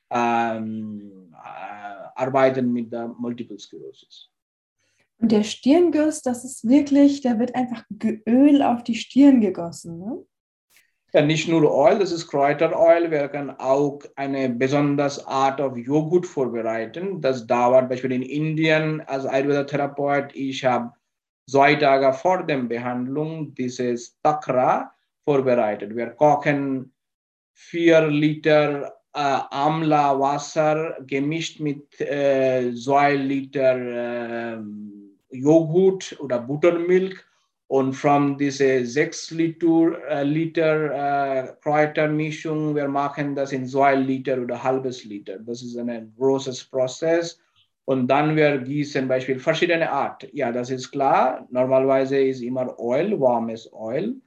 ähm, 0.10 1.34
äh, 1.34 2.04
arbeiten 2.16 2.74
mit 2.74 2.92
der 2.92 3.08
Multiple 3.08 3.58
Sklerosis. 3.58 4.30
Und 5.18 5.32
der 5.32 5.44
Stirnguss, 5.44 6.24
das 6.24 6.44
ist 6.44 6.68
wirklich, 6.68 7.22
da 7.22 7.40
wird 7.40 7.56
einfach 7.56 7.86
Öl 8.28 8.62
auf 8.64 8.84
die 8.84 8.96
Stirn 8.96 9.40
gegossen, 9.40 10.00
ne? 10.00 10.26
Ja, 11.14 11.22
nicht 11.22 11.50
nur 11.50 11.64
Öl, 11.64 12.00
das 12.00 12.14
ist 12.14 12.28
Kräuteröl. 12.28 13.12
Wir 13.12 13.28
können 13.28 13.50
auch 13.50 14.00
eine 14.16 14.50
besondere 14.50 15.12
Art 15.28 15.60
of 15.60 15.76
Joghurt 15.76 16.26
vorbereiten. 16.26 17.20
Das 17.20 17.46
dauert 17.46 17.90
beispielsweise 17.90 18.24
in 18.24 18.30
Indien 18.30 19.02
als 19.02 19.26
Ayurveda-Therapeut. 19.26 20.34
Ich 20.34 20.64
habe 20.64 20.94
zwei 21.50 21.76
Tage 21.76 22.14
vor 22.14 22.44
der 22.44 22.60
Behandlung 22.60 23.54
dieses 23.56 24.18
Takra 24.22 24.94
vorbereitet. 25.26 25.94
Wir 25.94 26.12
kochen 26.12 26.94
vier 27.54 28.08
Liter 28.08 28.94
äh, 29.14 29.40
Amla 29.50 30.18
Wasser 30.18 30.96
gemischt 31.02 31.60
mit 31.60 32.00
äh, 32.00 32.74
2 32.74 33.16
Liter 33.16 34.56
äh, 34.56 34.62
Joghurt 35.32 36.18
oder 36.22 36.40
Buttermilch 36.40 37.18
und 37.72 37.94
von 37.94 38.38
dieser 38.38 38.84
6 38.84 39.32
Liter, 39.32 39.98
äh, 40.10 40.24
Liter 40.24 40.92
äh, 40.92 41.54
Kräutermischung, 41.62 42.76
wir 42.76 42.90
machen 42.90 43.34
das 43.34 43.54
in 43.54 43.66
2 43.66 43.96
Liter 43.96 44.42
oder 44.42 44.62
halbes 44.62 45.06
Liter. 45.06 45.40
Das 45.40 45.62
ist 45.62 45.78
ein 45.78 46.14
großes 46.18 46.66
Prozess. 46.66 47.40
Und 47.86 48.10
dann 48.10 48.36
wir 48.36 48.58
gießen 48.58 49.08
Beispiel 49.08 49.40
verschiedene 49.40 49.90
Art. 49.90 50.28
Ja, 50.34 50.52
das 50.52 50.70
ist 50.70 50.92
klar. 50.92 51.48
Normalerweise 51.50 52.20
ist 52.20 52.42
immer 52.42 52.76
Öl, 52.78 53.18
warmes 53.18 53.72
Öl. 53.72 54.20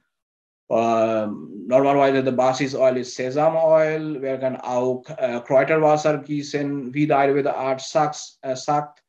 Ähm, 0.67 1.65
normalerweise 1.67 2.23
der 2.23 2.31
Basisöl 2.31 2.97
ist 2.97 3.15
Sesamöl. 3.15 4.23
Wir 4.23 4.39
können 4.39 4.55
auch 4.55 5.03
äh, 5.19 5.39
Kräuterwasser 5.45 6.17
gießen, 6.17 6.91
wie 6.95 7.05
der 7.05 7.19
Ayurveda-Arzt 7.19 7.91
sagt. 7.91 8.39
Äh, 8.41 8.55
sagt 8.55 9.04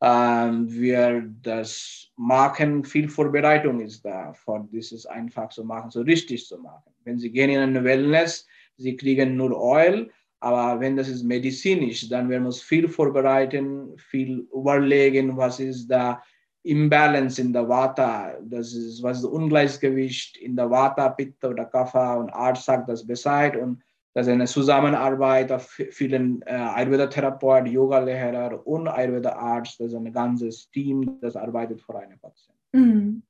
ähm, 0.00 0.70
wir 0.70 1.24
das 1.42 2.08
machen, 2.16 2.84
viel 2.84 3.08
Vorbereitung 3.08 3.80
ist 3.80 4.04
da, 4.04 4.32
für 4.32 4.66
dieses 4.70 5.06
einfach 5.06 5.48
zu 5.48 5.64
machen, 5.64 5.90
so 5.90 6.02
richtig 6.02 6.46
zu 6.46 6.58
machen. 6.58 6.92
Wenn 7.04 7.18
Sie 7.18 7.30
gehen 7.30 7.50
in 7.50 7.60
eine 7.60 7.82
Wellness, 7.82 8.46
Sie 8.76 8.96
kriegen 8.96 9.36
nur 9.36 9.50
Öl, 9.50 10.10
aber 10.40 10.80
wenn 10.80 10.96
das 10.96 11.08
ist 11.08 11.22
medizinisch, 11.22 12.08
dann 12.08 12.28
wir 12.28 12.40
uns 12.40 12.60
viel 12.60 12.88
vorbereiten, 12.88 13.96
viel 13.96 14.46
überlegen, 14.52 15.36
was 15.36 15.60
ist 15.60 15.88
da 15.88 16.22
Imbalance 16.62 17.40
in 17.40 17.52
der 17.52 17.68
Vata, 17.68 18.34
das 18.42 18.74
ist 18.74 19.02
was 19.02 19.18
ist 19.18 19.24
Ungleichgewicht 19.24 20.36
in 20.38 20.56
der 20.56 20.68
Vata, 20.68 21.08
Pitta 21.10 21.48
oder 21.48 21.64
Kapha 21.64 22.14
und 22.16 22.30
Arzt 22.30 22.64
sagt 22.64 22.88
das 22.88 23.06
Bescheid 23.06 23.56
und 23.56 23.82
das 24.16 24.28
ist 24.28 24.32
eine 24.32 24.46
Zusammenarbeit 24.46 25.52
auf 25.52 25.78
vielen 25.90 26.40
äh, 26.46 26.54
Ayurveda-Therapeuten, 26.54 27.70
Yoga-Lehrer 27.70 28.66
und 28.66 28.88
Ayurveda-Arzt, 28.88 29.78
das 29.78 29.88
ist 29.88 29.94
ein 29.94 30.10
ganzes 30.10 30.70
Team, 30.70 31.18
das 31.20 31.36
arbeitet 31.36 31.82
für 31.82 31.98
eine 31.98 32.16
Patienten. 32.16 32.62
Mhm. 32.72 33.22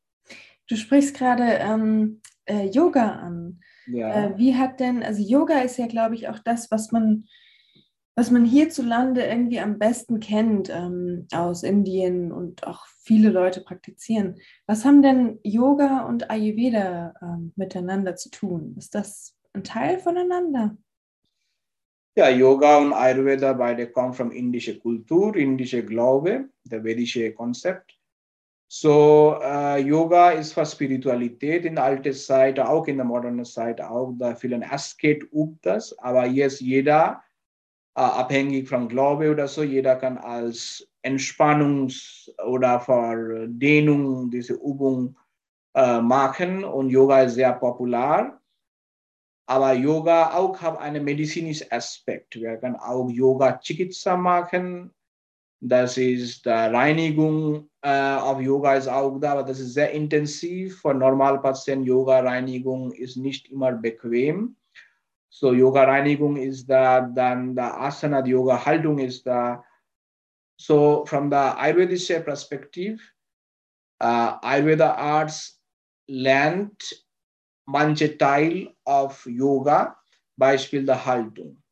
Du 0.68 0.76
sprichst 0.76 1.16
gerade 1.16 1.42
ähm, 1.42 2.20
äh, 2.44 2.68
Yoga 2.68 3.16
an. 3.16 3.58
Ja. 3.88 4.26
Äh, 4.26 4.38
wie 4.38 4.54
hat 4.54 4.78
denn, 4.78 5.02
also 5.02 5.20
Yoga 5.20 5.58
ist 5.58 5.76
ja, 5.76 5.88
glaube 5.88 6.14
ich, 6.14 6.28
auch 6.28 6.38
das, 6.38 6.70
was 6.70 6.92
man 6.92 7.26
was 8.18 8.30
man 8.30 8.46
hierzulande 8.46 9.26
irgendwie 9.26 9.60
am 9.60 9.78
besten 9.78 10.20
kennt 10.20 10.70
ähm, 10.70 11.26
aus 11.34 11.64
Indien 11.64 12.32
und 12.32 12.66
auch 12.66 12.86
viele 12.86 13.28
Leute 13.28 13.60
praktizieren. 13.60 14.36
Was 14.66 14.86
haben 14.86 15.02
denn 15.02 15.38
Yoga 15.42 16.06
und 16.06 16.30
Ayurveda 16.30 17.12
ähm, 17.20 17.52
miteinander 17.56 18.16
zu 18.16 18.30
tun? 18.30 18.74
Ist 18.78 18.94
das 18.94 19.35
ein 19.56 19.64
Teil 19.64 19.98
voneinander? 19.98 20.76
Ja, 22.14 22.30
Yoga 22.30 22.78
und 22.78 22.92
Ayurveda 22.92 23.52
beide 23.52 23.90
kommen 23.90 24.14
von 24.14 24.30
indischer 24.30 24.74
Kultur, 24.74 25.36
indischer 25.36 25.82
Glaube, 25.82 26.48
der 26.64 26.82
vedische 26.82 27.32
Konzept. 27.32 27.98
So, 28.68 29.36
uh, 29.36 29.76
Yoga 29.76 30.30
ist 30.30 30.52
für 30.52 30.66
Spiritualität 30.66 31.64
in 31.64 31.76
der 31.76 31.84
alten 31.84 32.12
Zeit, 32.12 32.58
auch 32.58 32.86
in 32.86 32.96
der 32.96 33.04
modernen 33.04 33.44
Zeit, 33.44 33.80
auch 33.80 34.12
da 34.18 34.34
vielen 34.34 34.64
Asket 34.64 35.22
übt 35.32 35.58
das, 35.62 35.96
aber 35.98 36.26
jetzt 36.26 36.60
jeder, 36.60 37.22
uh, 37.96 38.00
abhängig 38.00 38.68
von 38.68 38.88
Glaube 38.88 39.30
oder 39.30 39.46
so, 39.46 39.62
jeder 39.62 39.96
kann 39.96 40.18
als 40.18 40.88
Entspannungs- 41.04 42.30
oder 42.44 42.80
Verdehnung 42.80 44.30
diese 44.30 44.54
Übung 44.54 45.16
uh, 45.78 46.00
machen 46.00 46.64
und 46.64 46.90
Yoga 46.90 47.22
ist 47.22 47.34
sehr 47.34 47.52
populär. 47.52 48.40
Aber 49.46 49.72
Yoga 49.72 50.34
auch 50.34 50.60
hat 50.60 50.78
einen 50.78 51.04
medizinischen 51.04 51.70
Aspekt. 51.70 52.34
Wir 52.36 52.56
können 52.56 52.76
auch 52.76 53.08
Yoga 53.08 53.58
Chikitsa 53.58 54.16
machen, 54.16 54.92
das 55.60 55.96
ist 55.96 56.44
die 56.44 56.50
Reinigung 56.50 57.70
äh, 57.80 58.16
auf 58.16 58.40
Yoga 58.40 58.74
ist 58.74 58.88
auch 58.88 59.18
da, 59.18 59.32
aber 59.32 59.42
das 59.42 59.60
ist 59.60 59.74
sehr 59.74 59.90
intensiv. 59.92 60.80
Für 60.80 60.92
Normalpatienten 60.92 61.86
Yoga-Reinigung 61.86 62.92
ist 62.92 63.16
nicht 63.16 63.48
immer 63.50 63.72
bequem. 63.72 64.56
So 65.28 65.52
Yoga-Reinigung 65.52 66.36
ist 66.36 66.66
da, 66.66 67.00
dann 67.00 67.54
der 67.54 67.80
Asana, 67.80 68.22
die 68.22 68.32
Yoga-Haltung 68.32 68.98
ist 68.98 69.26
da. 69.26 69.64
So 70.58 71.04
from 71.06 71.30
the 71.30 71.36
Ayurvedische 71.36 72.20
Perspektive, 72.20 73.00
uh, 74.02 74.38
Ayurveda 74.40 74.94
Arts 74.94 75.62
lernt 76.08 77.05
manche 77.66 78.16
Teil 78.16 78.74
auf 78.84 79.26
Yoga, 79.26 79.98
Beispiel 80.36 80.84
der 80.84 81.04
Haltung. 81.04 81.62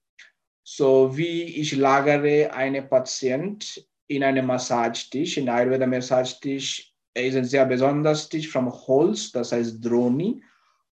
So 0.62 1.16
wie 1.16 1.42
ich 1.42 1.76
lagere 1.76 2.52
einen 2.52 2.88
Patient 2.88 3.86
in 4.06 4.22
einem 4.22 4.46
Massagetisch, 4.46 5.36
in 5.36 5.48
Ayurveda 5.48 5.86
Massagetisch 5.86 6.94
ist 7.14 7.36
ein 7.36 7.44
sehr 7.44 7.66
besonderes 7.66 8.28
Tisch 8.28 8.48
vom 8.48 8.70
Holz, 8.70 9.30
das 9.32 9.52
heißt 9.52 9.84
Droni. 9.84 10.42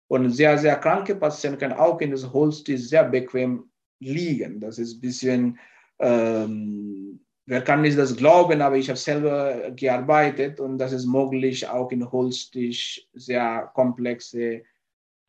Und 0.08 0.30
sehr, 0.30 0.58
sehr 0.58 0.76
kranke 0.76 1.16
Patienten 1.16 1.58
können 1.58 1.72
auch 1.72 2.00
in 2.00 2.10
das 2.10 2.30
Holztisch 2.32 2.82
sehr 2.82 3.04
bequem 3.04 3.70
liegen. 3.98 4.60
Das 4.60 4.78
ist 4.78 4.96
ein 4.96 5.00
bisschen, 5.00 5.58
ähm, 6.00 7.24
wer 7.46 7.62
kann 7.62 7.80
nicht 7.80 7.96
das 7.96 8.14
glauben, 8.14 8.60
aber 8.60 8.76
ich 8.76 8.90
habe 8.90 8.98
selber 8.98 9.70
gearbeitet 9.70 10.60
und 10.60 10.76
das 10.76 10.92
ist 10.92 11.06
möglich, 11.06 11.66
auch 11.66 11.90
in 11.90 12.10
Holztisch 12.12 13.08
sehr 13.14 13.70
komplexe 13.74 14.62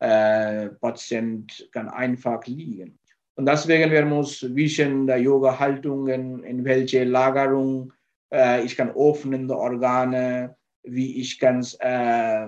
äh, 0.04 0.68
Patient 0.80 1.68
kann 1.72 1.88
einfach 1.88 2.46
liegen. 2.46 2.98
Und 3.36 3.46
deswegen 3.46 3.90
wir 3.90 4.04
muss 4.04 4.42
wissen, 4.54 5.06
der 5.06 5.18
Yoga-Haltungen, 5.18 6.44
in 6.44 6.64
welche 6.64 7.04
Lagerung 7.04 7.92
äh, 8.32 8.64
ich 8.64 8.76
kann 8.76 8.90
öffnende 8.90 9.56
Organe, 9.56 10.56
wie 10.82 11.20
ich 11.20 11.38
kann 11.38 11.66
äh, 11.80 12.46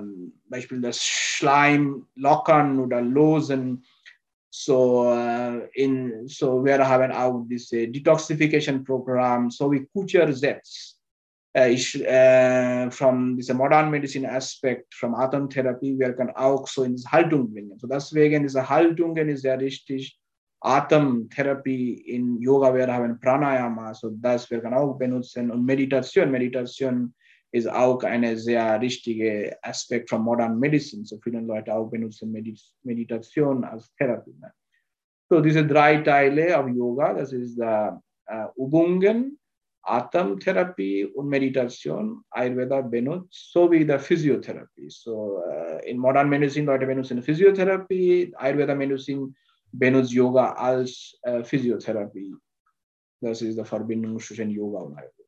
Beispiel 0.48 0.80
das 0.80 1.02
Schleim 1.02 2.06
lockern 2.14 2.78
oder 2.78 3.00
losen. 3.00 3.84
So, 4.50 5.10
äh, 5.12 5.66
in, 5.74 6.28
so 6.28 6.64
wir 6.64 6.86
haben 6.86 7.12
auch 7.12 7.44
diese 7.48 7.88
Detoxification-Programm, 7.88 9.50
so 9.50 9.72
wie 9.72 9.86
Kucher 9.86 10.32
setzt. 10.32 10.95
Äh, 11.56 11.72
ich, 11.72 12.04
äh, 12.04 12.90
von 12.90 13.36
diesem 13.36 13.56
modernen 13.56 13.90
Medizin-Aspekt, 13.90 14.94
von 14.94 15.14
Atemtherapie, 15.14 15.98
wir 15.98 16.12
können 16.12 16.36
auch 16.36 16.68
so 16.68 16.84
in 16.84 16.96
die 16.96 17.04
Haltung 17.04 17.50
bringen. 17.50 17.78
So 17.78 17.86
deswegen 17.86 18.42
diese 18.42 18.68
Haltungen 18.68 19.28
ist 19.30 19.40
sehr 19.40 19.58
wichtig 19.58 20.18
Atemtherapie 20.60 21.94
in 21.94 22.40
Yoga, 22.42 22.74
wir 22.74 22.92
haben 22.92 23.18
Pranayama, 23.18 23.94
so 23.94 24.10
das 24.10 24.50
wir 24.50 24.60
können 24.60 24.74
auch 24.74 24.98
benutzen 24.98 25.50
und 25.50 25.64
Meditation. 25.64 26.30
Meditation 26.30 27.14
ist 27.52 27.70
auch 27.70 28.02
ein 28.02 28.36
sehr 28.36 28.78
wichtiger 28.82 29.56
Aspekt 29.62 30.10
von 30.10 30.22
Modern 30.22 30.58
Medicine. 30.58 31.06
So 31.06 31.18
viele 31.22 31.40
Leute 31.40 31.72
auch 31.72 31.88
benutzen 31.88 32.32
Meditation 32.82 33.64
als 33.64 33.90
Therapie. 33.96 34.34
So 35.30 35.40
diese 35.40 35.66
drei 35.66 35.98
Teile 35.98 36.58
auf 36.58 36.68
Yoga, 36.68 37.14
das 37.14 37.32
ist 37.32 37.58
uh, 37.58 37.92
uh, 38.30 38.48
Übungen, 38.56 39.38
Atemtherapie 39.86 41.06
und 41.06 41.28
Meditation, 41.28 42.22
Ayurveda 42.30 42.80
benutzt, 42.80 43.52
sowie 43.52 43.86
der 43.86 44.00
Physiotherapie. 44.00 44.90
So 44.90 45.38
uh, 45.38 45.78
in 45.84 45.98
Modern 45.98 46.28
Medicine 46.28 46.66
Leute 46.66 46.86
benutzen 46.86 47.22
Physiotherapie, 47.22 48.32
Ayurveda 48.36 48.74
Medicine 48.74 49.32
benutzt 49.72 50.12
Yoga 50.12 50.52
als 50.52 51.18
äh, 51.22 51.44
Physiotherapie. 51.44 52.34
Das 53.20 53.42
ist 53.42 53.58
die 53.58 53.64
Verbindung 53.64 54.18
zwischen 54.18 54.50
Yoga 54.50 54.80
und 54.80 54.96
Ayurveda. 54.96 55.26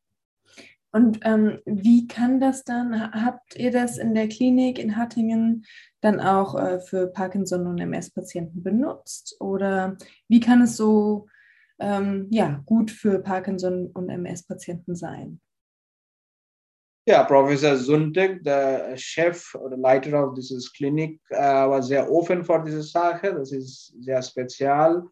Und 0.91 1.21
ähm, 1.23 1.59
wie 1.67 2.07
kann 2.07 2.41
das 2.41 2.65
dann, 2.65 3.13
habt 3.13 3.57
ihr 3.57 3.71
das 3.71 3.99
in 3.99 4.15
der 4.15 4.29
Klinik 4.29 4.79
in 4.79 4.97
Hattingen 4.97 5.67
dann 6.01 6.19
auch 6.19 6.55
äh, 6.55 6.81
für 6.81 7.09
Parkinson- 7.09 7.67
und 7.67 7.79
MS-Patienten 7.79 8.63
benutzt? 8.63 9.37
Oder 9.39 9.99
wie 10.29 10.41
kann 10.41 10.63
es 10.63 10.77
so 10.77 11.27
ähm, 11.81 12.27
ja, 12.31 12.63
gut 12.67 12.91
für 12.91 13.21
Parkinson- 13.21 13.91
und 13.93 14.09
MS-Patienten 14.09 14.95
sein? 14.95 15.41
Ja, 17.07 17.25
Professor 17.25 17.75
Zuntek, 17.77 18.45
der 18.45 18.95
Chef 18.99 19.55
oder 19.55 19.79
Leiter 19.79 20.29
of 20.29 20.35
dieses 20.35 20.71
Klinik, 20.71 21.21
äh, 21.31 21.39
war 21.39 21.83
sehr 21.83 22.11
offen 22.11 22.45
vor 22.45 22.63
dieser 22.63 22.83
Sache. 22.83 23.33
Das 23.35 23.51
ist 23.51 23.95
sehr 23.99 24.21
spezial. 24.21 25.05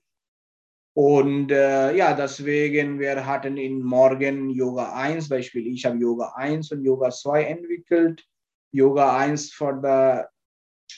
Und 0.94 1.50
äh, 1.50 1.94
ja, 1.96 2.14
deswegen, 2.14 2.98
wir 2.98 3.24
hatten 3.24 3.56
in 3.56 3.82
Morgen 3.82 4.50
Yoga 4.50 4.92
1, 4.94 5.28
Beispiel, 5.28 5.66
ich 5.66 5.84
habe 5.86 5.98
Yoga 5.98 6.32
1 6.36 6.72
und 6.72 6.84
Yoga 6.84 7.10
2 7.10 7.44
entwickelt. 7.44 8.26
Yoga 8.72 9.16
1 9.16 9.52
für 9.52 10.28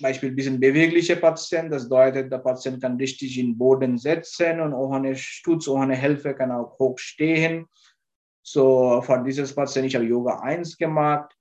Beispiel 0.01 0.31
ein 0.31 0.37
bisschen 0.37 0.61
bewegliche 0.61 1.16
Patient, 1.16 1.72
das 1.72 1.85
bedeutet, 1.88 2.31
der 2.31 2.38
Patient 2.38 2.81
kann 2.81 2.96
richtig 2.96 3.38
in 3.38 3.46
den 3.46 3.59
Boden 3.59 3.98
setzen 3.98 4.61
und 4.61 4.72
ohne 4.74 5.16
Stütz, 5.16 5.66
ohne 5.68 5.96
Hilfe 5.96 6.35
kann 6.35 6.53
auch 6.53 6.79
hoch 6.79 6.98
stehen. 6.98 7.66
So, 8.42 9.03
von 9.03 9.24
dieses 9.24 9.55
Patient, 9.55 9.87
ich 9.87 9.94
habe 9.94 10.07
Yoga 10.07 10.40
1 10.40 10.77
gemacht 10.79 11.35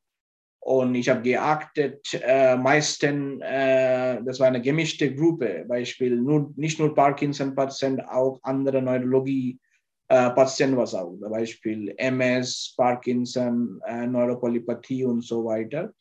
und 0.59 0.95
ich 0.95 1.07
habe 1.07 1.21
geachtet, 1.21 2.05
äh, 2.21 2.57
meistens, 2.57 3.41
äh, 3.41 4.21
das 4.23 4.39
war 4.39 4.47
eine 4.47 4.61
gemischte 4.61 5.13
Gruppe, 5.15 5.65
Beispiel 5.67 6.17
nur, 6.17 6.51
nicht 6.57 6.79
nur 6.79 6.93
Parkinson-Patient, 6.93 8.03
auch 8.09 8.39
andere 8.43 8.81
Neurologie-Patienten 8.81 10.75
äh, 10.75 10.77
was 10.77 10.93
auch, 10.93 11.15
Beispiel 11.29 11.93
MS, 11.97 12.73
Parkinson, 12.75 13.79
äh, 13.85 14.07
Neuropolypathie 14.07 15.05
und 15.05 15.23
so 15.23 15.45
weiter. 15.45 15.93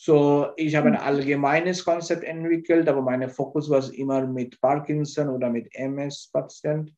So, 0.00 0.50
ich 0.56 0.76
habe 0.76 0.88
ein 0.88 0.94
mhm. 0.94 1.00
allgemeines 1.00 1.84
Konzept 1.84 2.22
entwickelt, 2.22 2.88
aber 2.88 3.02
mein 3.02 3.28
Fokus 3.28 3.68
war 3.68 3.82
immer 3.92 4.24
mit 4.26 4.60
Parkinson 4.60 5.28
oder 5.28 5.50
mit 5.50 5.74
MS-Patienten. 5.74 6.96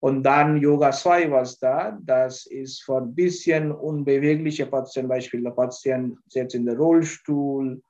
Und 0.00 0.22
dann 0.22 0.56
Yoga 0.56 0.92
2 0.92 1.30
war 1.32 1.48
da. 1.60 1.98
Das 2.00 2.46
ist 2.46 2.82
für 2.82 2.98
ein 2.98 3.14
bisschen 3.14 3.72
unbewegliche 3.72 4.66
Patienten, 4.66 5.08
Beispiel 5.08 5.42
der 5.42 5.50
Patient 5.50 6.16
sitzt 6.28 6.54
in 6.54 6.64
der 6.64 6.76
Rollstuhl 6.76 7.82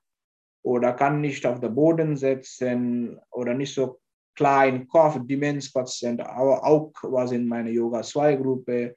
oder 0.62 0.92
kann 0.94 1.20
nicht 1.20 1.44
auf 1.44 1.60
den 1.60 1.74
Boden 1.74 2.16
setzen 2.16 3.20
oder 3.30 3.52
nicht 3.52 3.74
so 3.74 4.00
klein, 4.34 4.88
Kopf, 4.88 5.18
Demenzpatient, 5.22 6.22
aber 6.22 6.64
auch 6.64 6.92
was 7.02 7.32
in 7.32 7.46
meiner 7.46 7.70
Yoga 7.70 8.02
2 8.02 8.36
Gruppe. 8.36 8.96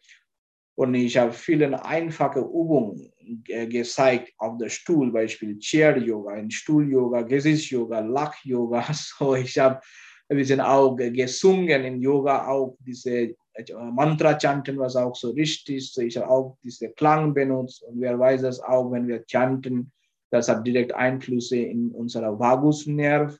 Und 0.77 0.93
ich 0.93 1.17
habe 1.17 1.33
viele 1.33 1.83
einfache 1.83 2.39
Übungen 2.39 3.11
gezeigt 3.43 4.33
auf 4.37 4.57
der 4.57 4.69
Stuhl, 4.69 5.11
Beispiel 5.11 5.57
Chair 5.59 5.97
Yoga, 5.97 6.43
Stuhl 6.49 6.89
Yoga, 6.89 7.21
Gesicht 7.21 7.71
Yoga, 7.71 7.99
Lach 7.99 8.35
Yoga. 8.43 8.85
So 8.93 9.35
ich 9.35 9.57
habe 9.57 9.81
wir 10.27 10.45
sind 10.45 10.61
auch 10.61 10.95
gesungen 10.95 11.83
in 11.83 12.01
Yoga, 12.01 12.47
auch 12.47 12.77
diese 12.79 13.35
äh, 13.53 13.73
Mantra-Chanten 13.73 14.77
was 14.79 14.95
auch 14.95 15.15
so 15.15 15.31
richtig. 15.31 15.91
So 15.91 16.01
ich 16.01 16.17
habe 16.17 16.29
auch 16.29 16.57
diese 16.63 16.89
Klang 16.89 17.33
benutzt 17.33 17.83
und 17.83 18.01
wer 18.01 18.17
weiß 18.17 18.41
das 18.41 18.59
auch, 18.59 18.91
wenn 18.91 19.07
wir 19.07 19.23
chanten, 19.27 19.91
das 20.31 20.49
hat 20.49 20.65
direkt 20.65 20.93
Einflüsse 20.93 21.57
in 21.57 21.91
unserer 21.91 22.39
Vagusnerv 22.39 23.37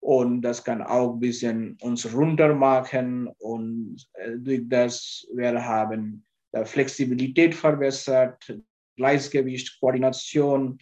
und 0.00 0.42
das 0.42 0.62
kann 0.62 0.82
auch 0.82 1.14
ein 1.14 1.20
bisschen 1.20 1.76
uns 1.80 2.12
runter 2.14 2.54
machen 2.54 3.28
und 3.38 3.96
äh, 4.14 4.36
durch 4.38 4.62
das 4.68 5.26
wir 5.34 5.64
haben 5.64 6.24
Flexibilität 6.64 7.54
verbessert, 7.54 8.58
Gleichgewicht, 8.96 9.78
Koordination, 9.80 10.78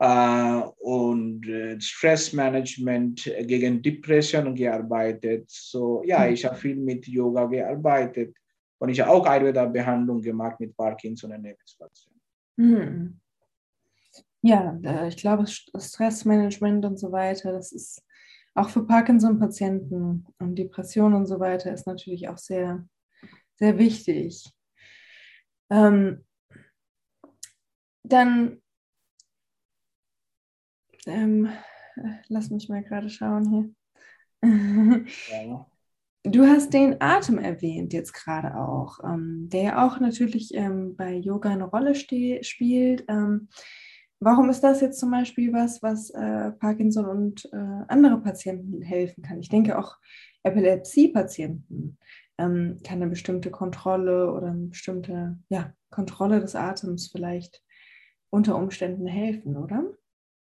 äh, 0.00 0.62
und 0.78 1.46
äh, 1.48 1.80
Stressmanagement 1.80 3.24
gegen 3.24 3.82
Depression 3.82 4.54
gearbeitet. 4.54 5.50
So, 5.50 6.02
ja, 6.04 6.20
mhm. 6.20 6.34
ich 6.34 6.44
habe 6.44 6.56
viel 6.56 6.76
mit 6.76 7.06
Yoga 7.06 7.46
gearbeitet 7.46 8.36
und 8.78 8.90
ich 8.90 9.00
habe 9.00 9.10
auch 9.10 9.26
Ayurveda-Behandlung 9.26 10.22
gemacht 10.22 10.60
mit 10.60 10.76
Parkinson 10.76 11.32
und 11.32 11.44
MS-Patienten. 11.44 12.20
Mhm. 12.56 13.20
Ja, 14.40 14.78
ich 15.08 15.16
glaube, 15.16 15.46
Stressmanagement 15.48 16.84
und 16.84 16.96
so 16.96 17.10
weiter, 17.10 17.50
das 17.50 17.72
ist 17.72 18.00
auch 18.54 18.68
für 18.68 18.86
Parkinson-Patienten 18.86 20.26
und 20.38 20.56
Depressionen 20.56 21.14
und 21.14 21.26
so 21.26 21.40
weiter 21.40 21.72
ist 21.72 21.88
natürlich 21.88 22.28
auch 22.28 22.38
sehr, 22.38 22.86
sehr 23.56 23.78
wichtig. 23.78 24.48
Ähm, 25.70 26.24
dann 28.02 28.60
ähm, 31.06 31.48
lass 32.28 32.50
mich 32.50 32.68
mal 32.68 32.82
gerade 32.82 33.08
schauen 33.10 33.74
hier. 34.42 35.04
Ja. 35.30 35.66
Du 36.24 36.46
hast 36.46 36.74
den 36.74 37.00
Atem 37.00 37.38
erwähnt 37.38 37.92
jetzt 37.92 38.12
gerade 38.12 38.56
auch, 38.56 38.98
ähm, 39.02 39.48
der 39.50 39.62
ja 39.62 39.86
auch 39.86 40.00
natürlich 40.00 40.52
ähm, 40.54 40.96
bei 40.96 41.14
Yoga 41.14 41.50
eine 41.50 41.64
Rolle 41.64 41.94
spielt. 41.94 43.04
Ähm, 43.08 43.48
warum 44.20 44.50
ist 44.50 44.60
das 44.60 44.80
jetzt 44.80 44.98
zum 44.98 45.10
Beispiel 45.10 45.52
was, 45.52 45.82
was 45.82 46.10
äh, 46.10 46.50
Parkinson 46.52 47.06
und 47.06 47.44
äh, 47.52 47.84
andere 47.88 48.20
Patienten 48.20 48.82
helfen 48.82 49.22
kann? 49.22 49.40
Ich 49.40 49.48
denke 49.48 49.78
auch 49.78 49.96
Epilepsie-Patienten 50.42 51.98
ähm, 52.36 52.78
kann 52.84 53.00
eine 53.00 53.10
bestimmte 53.10 53.50
Kontrolle 53.50 54.32
oder 54.32 54.48
eine 54.48 54.66
bestimmte 54.66 55.38
ja, 55.48 55.72
Kontrolle 55.90 56.40
des 56.40 56.54
Atems 56.54 57.08
vielleicht 57.10 57.62
unter 58.30 58.56
Umständen 58.56 59.06
helfen, 59.06 59.56
oder? 59.56 59.84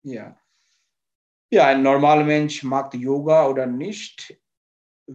Ja. 0.02 0.36
Ja, 1.50 1.66
ein 1.66 1.82
normaler 1.82 2.24
Mensch 2.24 2.62
mag 2.62 2.94
Yoga 2.94 3.48
oder 3.48 3.66
nicht 3.66 4.40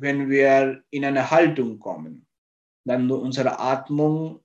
wenn 0.01 0.29
wir 0.29 0.83
in 0.89 1.05
eine 1.05 1.29
Haltung 1.29 1.79
kommen, 1.79 2.27
dann 2.85 3.09
unsere 3.09 3.59
Atmung 3.59 4.43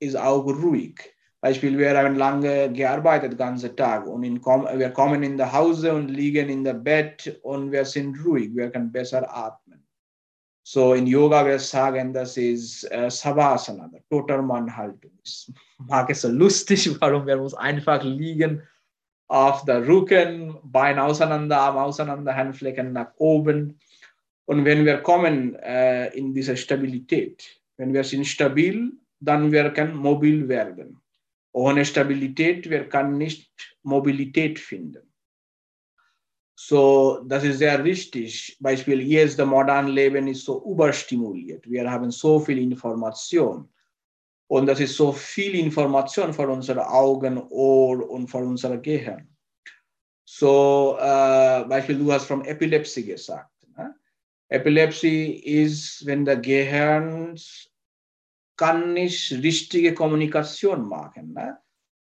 ist 0.00 0.16
auch 0.16 0.44
ruhig. 0.46 1.00
Beispiel, 1.40 1.76
wir 1.76 1.96
haben 1.98 2.16
lange 2.16 2.72
gearbeitet, 2.72 3.32
den 3.32 3.38
ganzen 3.38 3.76
Tag, 3.76 4.06
und 4.06 4.22
in, 4.22 4.40
wir 4.44 4.90
kommen 4.90 5.22
in 5.22 5.36
das 5.36 5.52
Hause 5.52 5.92
und 5.92 6.08
liegen 6.08 6.48
in 6.48 6.64
der 6.64 6.74
Bett 6.74 7.40
und 7.42 7.72
wir 7.72 7.84
sind 7.84 8.16
ruhig, 8.24 8.54
wir 8.54 8.70
können 8.70 8.92
besser 8.92 9.28
atmen. 9.34 9.86
So 10.64 10.94
in 10.94 11.08
Yoga 11.08 11.44
wir 11.44 11.58
sagen, 11.58 12.12
das 12.12 12.36
ist 12.36 12.84
äh, 12.84 13.10
Savasana, 13.10 13.88
der 13.88 14.02
Totermann-Haltung. 14.08 15.18
Mag 15.88 16.10
es 16.10 16.22
so 16.22 16.28
lustig, 16.28 16.90
warum 17.00 17.26
wir 17.26 17.40
uns 17.40 17.54
einfach 17.54 18.02
liegen 18.02 18.62
auf 19.28 19.64
der 19.64 19.86
Rücken, 19.86 20.58
Bein 20.62 20.98
auseinander, 20.98 21.58
Arm 21.58 21.78
auseinander, 21.78 22.34
Handflächen 22.34 22.92
nach 22.92 23.12
oben 23.16 23.78
und 24.44 24.64
wenn 24.64 24.84
wir 24.84 24.98
kommen 24.98 25.54
äh, 25.56 26.08
in 26.16 26.34
diese 26.34 26.56
Stabilität, 26.56 27.60
wenn 27.76 27.94
wir 27.94 28.04
sind 28.04 28.26
stabil, 28.26 28.92
dann 29.20 29.52
wir 29.52 29.70
können 29.70 29.96
mobil 29.96 30.48
werden. 30.48 31.00
Ohne 31.52 31.84
Stabilität, 31.84 32.68
wir 32.68 32.88
können 32.88 33.18
nicht 33.18 33.50
Mobilität 33.82 34.58
finden. 34.58 35.12
So, 36.54 37.24
das 37.26 37.44
ist 37.44 37.58
sehr 37.58 37.82
richtig. 37.82 38.56
Beispiel, 38.60 39.00
jetzt 39.00 39.38
das 39.38 39.46
moderne 39.46 39.90
Leben 39.90 40.28
ist 40.28 40.44
so 40.44 40.62
überstimuliert. 40.70 41.68
Wir 41.68 41.90
haben 41.90 42.10
so 42.10 42.38
viel 42.38 42.58
Information. 42.58 43.68
Und 44.52 44.66
das 44.66 44.80
ist 44.80 44.96
so 44.96 45.12
viel 45.12 45.54
Information 45.54 46.34
für 46.34 46.46
unsere 46.46 46.86
Augen, 46.86 47.38
Ohr 47.48 48.10
und 48.10 48.28
für 48.28 48.44
unser 48.44 48.76
Gehirn. 48.76 49.26
So, 50.26 50.98
äh, 51.00 51.64
Beispiel, 51.64 51.98
du 51.98 52.12
hast 52.12 52.26
von 52.26 52.44
Epilepsie 52.44 53.06
gesagt. 53.06 53.48
Epilepsie 54.50 55.36
ist, 55.36 56.04
wenn 56.04 56.26
der 56.26 56.36
Gehirn 56.36 57.34
kann 58.58 58.92
nicht 58.92 59.32
richtige 59.42 59.94
Kommunikation 59.94 60.86
machen. 60.86 61.32
Ne? 61.32 61.56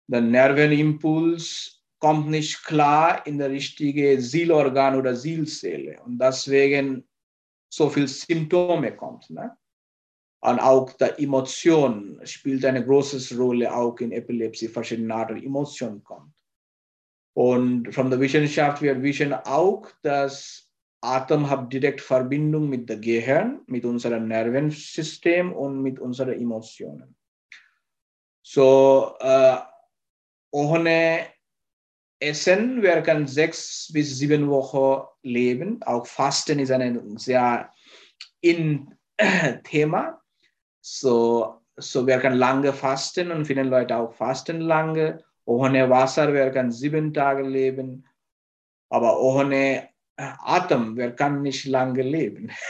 Der 0.07 0.23
Nervenimpuls 0.23 1.85
kommt 1.99 2.31
nicht 2.31 2.65
klar 2.65 3.27
in 3.27 3.37
der 3.37 3.51
richtige 3.51 4.19
Zielorgan 4.19 4.97
oder 4.97 5.15
Zielzelle 5.15 6.01
und 6.03 6.19
deswegen 6.19 7.07
so 7.69 7.91
viel 7.91 8.09
Symptome 8.09 8.97
kommt. 8.97 9.29
Ne? 9.29 9.55
Und 10.45 10.59
auch 10.59 10.93
die 10.93 11.23
Emotion 11.25 12.21
spielt 12.25 12.65
eine 12.65 12.85
große 12.85 13.37
Rolle 13.37 13.73
auch 13.73 13.99
in 14.01 14.11
Epilepsie, 14.11 14.69
verschiedene 14.69 15.15
Arten 15.15 15.41
Emotionen 15.41 16.03
kommt. 16.03 16.35
Und 17.35 17.95
von 17.95 18.11
der 18.11 18.19
Wissenschaft 18.19 18.83
wir 18.83 19.01
wissen 19.03 19.33
auch, 19.33 19.89
dass 20.03 20.69
Atem 21.01 21.49
hat 21.49 21.73
direkt 21.73 22.01
Verbindung 22.01 22.69
mit 22.69 22.89
dem 22.89 23.01
Gehirn, 23.01 23.61
mit 23.67 23.85
unserem 23.85 24.29
Nervensystem 24.29 25.53
und 25.53 25.81
mit 25.81 26.01
unseren 26.01 26.33
Emotionen. 26.33 27.17
So, 28.43 29.15
äh, 29.21 29.59
ohne 30.51 31.27
Essen, 32.21 32.83
wir 32.83 33.01
können 33.03 33.27
sechs 33.27 33.91
bis 33.93 34.19
sieben 34.19 34.49
Wochen 34.51 35.07
leben. 35.23 35.83
Auch 35.85 36.07
Fasten 36.07 36.59
ist 36.59 36.73
ein 36.73 37.17
sehr 37.17 37.73
in 38.41 38.93
Thema. 39.65 40.22
So, 40.83 41.61
so 41.77 42.07
wir 42.07 42.19
können 42.19 42.37
lange 42.37 42.73
fasten 42.73 43.31
und 43.31 43.47
viele 43.47 43.63
Leute 43.63 43.97
auch 43.97 44.13
fasten 44.13 44.61
lange. 44.61 45.25
Ohne 45.45 45.89
Wasser, 45.89 46.33
wir 46.33 46.51
können 46.51 46.73
sieben 46.73 47.15
Tage 47.15 47.43
leben. 47.43 48.05
Aber 48.91 49.21
ohne 49.21 49.89
Atem, 50.17 50.97
wir 50.97 51.13
können 51.13 51.43
nicht 51.43 51.65
lange 51.65 52.03
leben. 52.03 52.51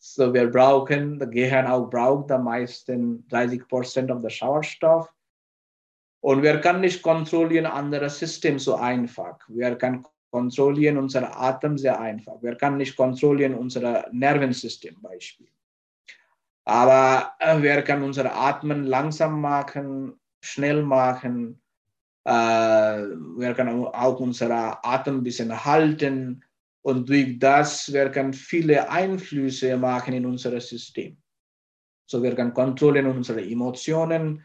So 0.00 0.32
wir 0.32 0.48
brauchen, 0.48 1.18
das 1.18 1.28
Gehirn 1.30 1.66
auch 1.66 1.90
braucht 1.90 2.30
am 2.30 2.44
meisten 2.44 3.26
30 3.28 3.66
Prozent 3.66 4.12
of 4.12 4.22
the 4.22 4.30
Sauerstoff. 4.30 5.12
Und 6.20 6.44
wir 6.44 6.60
können 6.60 6.82
nicht 6.82 7.02
kontrollieren 7.02 7.66
andere 7.66 8.08
Systeme 8.08 8.60
so 8.60 8.76
einfach. 8.76 9.40
Wir 9.48 9.74
können 9.76 10.06
kontrollieren 10.30 10.98
unser 10.98 11.36
Atem 11.36 11.76
sehr 11.76 12.00
einfach. 12.00 12.40
Wir 12.40 12.54
können 12.54 12.76
nicht 12.76 12.96
kontrollieren 12.96 13.54
unser 13.54 14.08
Nervensystem 14.12 15.02
Beispiel. 15.02 15.48
Aber 16.68 17.32
äh, 17.38 17.62
wir 17.62 17.80
können 17.80 18.02
unser 18.02 18.30
Atmen 18.36 18.84
langsam 18.84 19.40
machen, 19.40 20.20
schnell 20.42 20.82
machen. 20.82 21.62
Äh, 22.24 22.30
wir 22.30 23.54
können 23.54 23.86
auch 23.86 24.20
unser 24.20 24.84
Atem 24.84 25.16
ein 25.16 25.22
bisschen 25.22 25.64
halten 25.64 26.44
und 26.82 27.08
durch 27.08 27.38
das 27.38 27.90
wir 27.90 28.10
können 28.10 28.34
viele 28.34 28.90
Einflüsse 28.90 29.78
machen 29.78 30.12
in 30.12 30.26
unser 30.26 30.60
System. 30.60 31.16
So 32.04 32.22
wir 32.22 32.34
können 32.34 32.52
kontrollieren 32.52 33.06
unsere 33.06 33.42
Emotionen, 33.42 34.44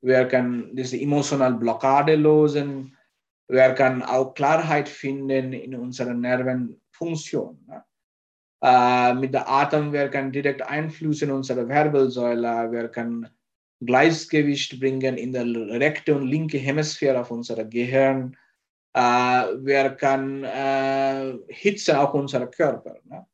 wir 0.00 0.28
können 0.28 0.76
diese 0.76 0.96
emotionale 1.00 1.56
Blockade 1.56 2.14
lösen, 2.14 2.96
wir 3.48 3.74
können 3.74 4.04
auch 4.04 4.32
Klarheit 4.34 4.88
finden 4.88 5.52
in 5.52 5.74
unserer 5.74 6.14
Nervenfunktion. 6.14 7.64
Ne? 7.66 7.82
Äh, 8.64 9.14
mit 9.14 9.34
der 9.34 9.48
Atem, 9.48 9.92
wir 9.92 10.08
können 10.08 10.32
direkt 10.32 10.62
Einfluss 10.62 11.20
in 11.20 11.30
unsere 11.30 11.68
Wirbelsäule, 11.68 12.72
wir 12.72 12.88
können 12.88 13.28
Gleichgewicht 13.84 14.80
bringen 14.80 15.18
in 15.18 15.32
der 15.32 15.44
rechte 15.78 16.14
und 16.14 16.26
linke 16.26 16.56
Hemisphäre 16.56 17.20
auf 17.20 17.30
unser 17.30 17.62
Gehirn 17.64 18.36
äh, 18.94 19.00
wir 19.00 19.90
können 19.90 20.44
äh, 20.44 21.34
Hitze 21.48 21.98
auch 21.98 22.14
unserer 22.14 22.46
Körper. 22.46 22.96
Ne? 23.04 23.26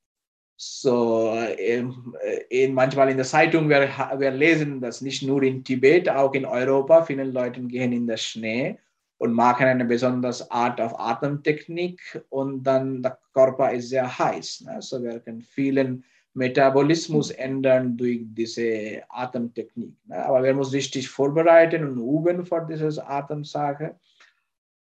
So, 0.57 1.33
in, 1.59 2.75
manchmal 2.75 3.11
in 3.11 3.17
der 3.17 3.27
Zeitung, 3.27 3.69
wir, 3.69 3.89
wir 4.19 4.31
lesen 4.31 4.81
das 4.81 5.01
nicht 5.01 5.23
nur 5.23 5.43
in 5.43 5.65
Tibet, 5.65 6.09
auch 6.09 6.35
in 6.35 6.45
Europa. 6.45 7.05
Viele 7.05 7.25
Leute 7.25 7.63
gehen 7.63 7.93
in 7.93 8.07
den 8.07 8.19
Schnee 8.19 8.79
und 9.21 9.35
machen 9.35 9.67
eine 9.67 9.85
besondere 9.85 10.35
Art 10.51 10.81
auf 10.81 10.99
Atemtechnik 10.99 12.25
und 12.31 12.63
dann 12.63 13.03
der 13.03 13.19
Körper 13.35 13.71
ist 13.71 13.91
sehr 13.91 14.19
heiß. 14.19 14.63
Ne? 14.63 14.81
So, 14.81 15.03
wir 15.03 15.21
können 15.21 15.43
vielen 15.43 16.05
Metabolismus 16.33 17.31
ändern 17.31 17.99
durch 17.99 18.21
diese 18.23 19.03
Atemtechnik. 19.11 19.95
Ne? 20.07 20.25
Aber 20.25 20.43
wir 20.43 20.55
müssen 20.55 20.73
richtig 20.73 21.11
vorbereiten 21.11 21.87
und 21.87 21.99
üben 21.99 22.47
für 22.47 22.67
diese 22.67 23.07
Atemsache. 23.07 23.95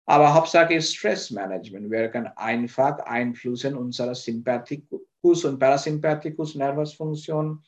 Aber 0.04 0.34
Hauptsache 0.34 0.74
ist 0.74 0.94
Stressmanagement. 0.94 1.90
Wir 1.90 2.08
können 2.10 2.30
einfach 2.36 2.98
Einflüsse 3.06 3.68
in 3.68 3.76
unsere 3.76 4.14
Sympathikus 4.14 5.44
und 5.46 5.58
Parasympathikus 5.58 6.56
Nervusfunktion. 6.56 7.64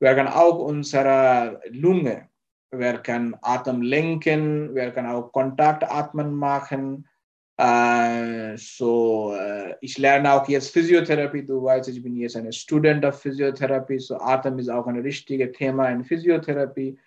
Wir 0.00 0.14
können 0.14 0.28
auch 0.28 0.58
unsere 0.58 1.62
Lunge, 1.70 2.27
wir 2.70 2.98
können 2.98 3.34
Atem 3.42 3.82
lenken, 3.82 4.74
wir 4.74 4.90
können 4.90 5.08
auch 5.08 5.32
Kontaktatmen 5.32 6.34
machen. 6.34 7.08
Äh, 7.56 8.56
so, 8.56 9.34
äh, 9.34 9.74
ich 9.80 9.98
lerne 9.98 10.32
auch 10.32 10.48
jetzt 10.48 10.72
Physiotherapie. 10.72 11.44
Du 11.44 11.64
weißt, 11.64 11.88
ich 11.88 12.02
bin 12.02 12.16
jetzt 12.16 12.36
ein 12.36 12.52
Student 12.52 13.04
of 13.04 13.20
Physiotherapie. 13.20 13.98
So, 13.98 14.16
Atem 14.16 14.58
ist 14.58 14.68
auch 14.68 14.86
ein 14.86 15.00
richtiges 15.00 15.52
Thema 15.56 15.88
in 15.88 16.04
Physiotherapie. 16.04 16.98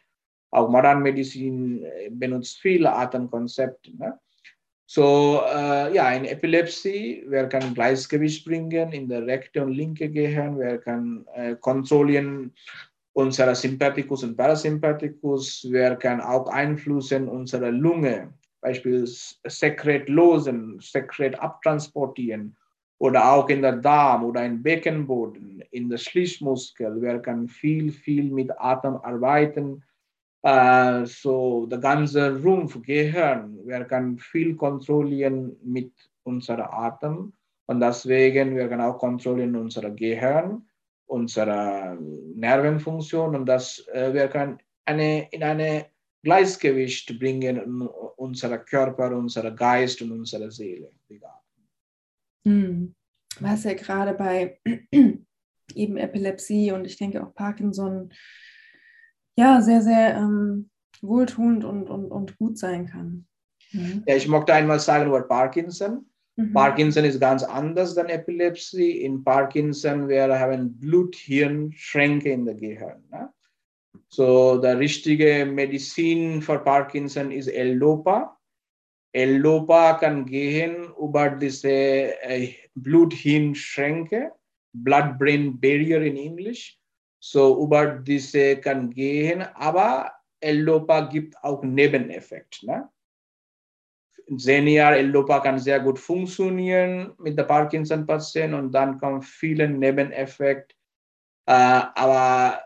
Auch 0.51 0.69
Modern 0.69 1.01
Medizin 1.01 1.85
äh, 1.85 2.09
benutzt 2.09 2.59
viele 2.59 2.91
Atemkonzepte. 2.91 3.95
Ne? 3.95 4.19
So, 4.85 5.41
äh, 5.47 5.95
ja, 5.95 6.11
in 6.11 6.25
Epilepsie, 6.25 7.23
wer 7.27 7.47
kann 7.47 7.73
Gleichgewicht 7.73 8.43
bringen 8.43 8.91
in 8.91 9.07
der 9.07 9.25
rechte 9.25 9.63
und 9.63 9.71
linke 9.71 10.09
Gehirn, 10.09 10.59
wer 10.59 10.79
kann 10.79 11.25
äh, 11.33 11.55
kontrollieren 11.55 12.53
unser 13.13 13.53
Sympathikus 13.55 14.23
und 14.23 14.37
Parasympathikus, 14.37 15.67
wer 15.69 15.95
kann 15.95 16.21
auch 16.21 16.47
Einflussen 16.47 17.27
unserer 17.27 17.71
Lunge, 17.71 18.33
beispielsweise 18.61 19.35
Sekret 19.47 20.07
losen, 20.07 20.79
Sekret 20.79 21.39
abtransportieren 21.39 22.55
oder 22.99 23.33
auch 23.33 23.49
in 23.49 23.61
der 23.61 23.77
Darm 23.77 24.23
oder 24.23 24.45
im 24.45 24.61
Beckenboden, 24.61 25.63
in 25.71 25.89
der 25.89 25.97
Schließmuskel. 25.97 27.01
Wir 27.01 27.19
können 27.19 27.47
viel, 27.47 27.91
viel 27.91 28.31
mit 28.31 28.51
Atem 28.59 28.95
arbeiten. 28.97 29.83
Uh, 30.43 31.05
so 31.05 31.67
der 31.67 31.77
ganze 31.77 32.41
Rumpf, 32.41 32.81
Gehirn, 32.81 33.59
wir 33.63 33.85
können 33.85 34.17
viel 34.17 34.55
kontrollieren 34.55 35.55
mit 35.63 35.91
unserem 36.23 36.65
Atem 36.67 37.33
und 37.67 37.79
deswegen 37.79 38.55
wir 38.55 38.67
können 38.67 38.81
auch 38.81 38.97
kontrollieren 38.97 39.55
unser 39.55 39.87
Gehirn, 39.91 40.67
unsere 41.11 41.97
Nervenfunktion 42.35 43.35
und 43.35 43.45
das 43.45 43.85
uh, 43.93 44.13
wir 44.13 44.29
können 44.29 44.59
eine, 44.85 45.29
in 45.31 45.43
eine 45.43 45.87
Gleichgewicht 46.23 47.19
bringen 47.19 47.57
in 47.57 47.81
unser 47.81 48.57
Körper, 48.59 49.15
unser 49.15 49.51
Geist 49.51 50.01
und 50.01 50.11
unsere 50.11 50.51
Seele. 50.51 50.91
Hm. 52.47 52.95
Was 53.39 53.63
ja 53.63 53.73
gerade 53.73 54.13
bei 54.13 54.59
eben 55.75 55.97
Epilepsie 55.97 56.71
und 56.71 56.85
ich 56.85 56.97
denke 56.97 57.21
auch 57.23 57.33
Parkinson 57.33 58.13
ja 59.37 59.61
sehr, 59.61 59.81
sehr 59.81 60.15
ähm, 60.15 60.69
wohltuend 61.01 61.65
und, 61.65 61.89
und, 61.89 62.11
und 62.11 62.37
gut 62.37 62.57
sein 62.57 62.87
kann. 62.87 63.27
Mhm. 63.71 64.03
Ja, 64.05 64.15
ich 64.15 64.27
möchte 64.27 64.53
einmal 64.53 64.79
sagen 64.79 65.07
über 65.07 65.21
Parkinson. 65.23 66.10
Mhm. 66.37 66.53
Parkinson 66.53 67.05
ist 67.05 67.19
ganz 67.19 67.43
anders 67.43 67.97
als 67.97 68.09
Epilepsie. 68.09 69.03
In 69.03 69.23
Parkinson 69.23 70.07
wir 70.07 70.39
haben 70.39 70.77
Blut-Hirn-Schränke 70.79 72.31
in 72.31 72.45
der 72.45 72.55
Gehirn. 72.55 73.03
So, 74.09 74.57
der 74.57 74.79
richtige 74.79 75.45
Medizin 75.45 76.41
für 76.41 76.59
Parkinson 76.59 77.31
ist 77.31 77.47
L-Dopa. 77.47 78.37
L-Dopa 79.13 79.93
kann 79.95 80.25
gehen 80.25 80.93
über 80.99 81.29
diese 81.29 81.69
äh, 81.69 82.53
Blut-Hirn-Schränke, 82.75 84.31
Blood-Brain 84.73 85.59
Barrier 85.59 86.01
in 86.01 86.17
Englisch. 86.17 86.77
So, 87.19 87.61
über 87.63 87.87
diese 87.99 88.57
kann 88.57 88.89
gehen, 88.89 89.41
aber 89.41 90.11
L-Dopa 90.39 91.01
gibt 91.01 91.35
auch 91.43 91.61
Nebeneffekte. 91.63 92.65
Ne? 92.65 92.89
Senior 94.39 94.93
L-Dopa 94.93 95.39
kann 95.41 95.59
sehr 95.59 95.79
gut 95.79 95.99
funktionieren 95.99 97.13
mit 97.19 97.37
der 97.37 97.43
Parkinson-Patienten 97.43 98.53
und 98.53 98.71
dann 98.71 98.97
kommen 98.97 99.21
viele 99.21 99.67
Nebeneffekte. 99.67 100.75
Äh, 101.47 101.53
aber 101.95 102.61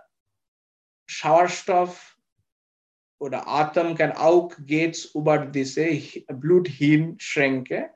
Sauerstoff 1.09 2.17
oder 3.19 3.47
Atem 3.47 3.95
kann 3.95 4.11
auch 4.11 4.51
geht 4.59 5.09
über 5.15 5.39
diese 5.39 5.87
Blut-Hirn-Schränke 6.27 7.89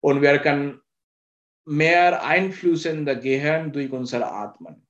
und 0.00 0.22
wir 0.22 0.38
können 0.38 0.80
mehr 1.66 2.24
Einfluss 2.24 2.86
in 2.86 3.04
das 3.04 3.22
Gehirn 3.22 3.72
durch 3.72 3.92
unser 3.92 4.32
Atmen. 4.32 4.86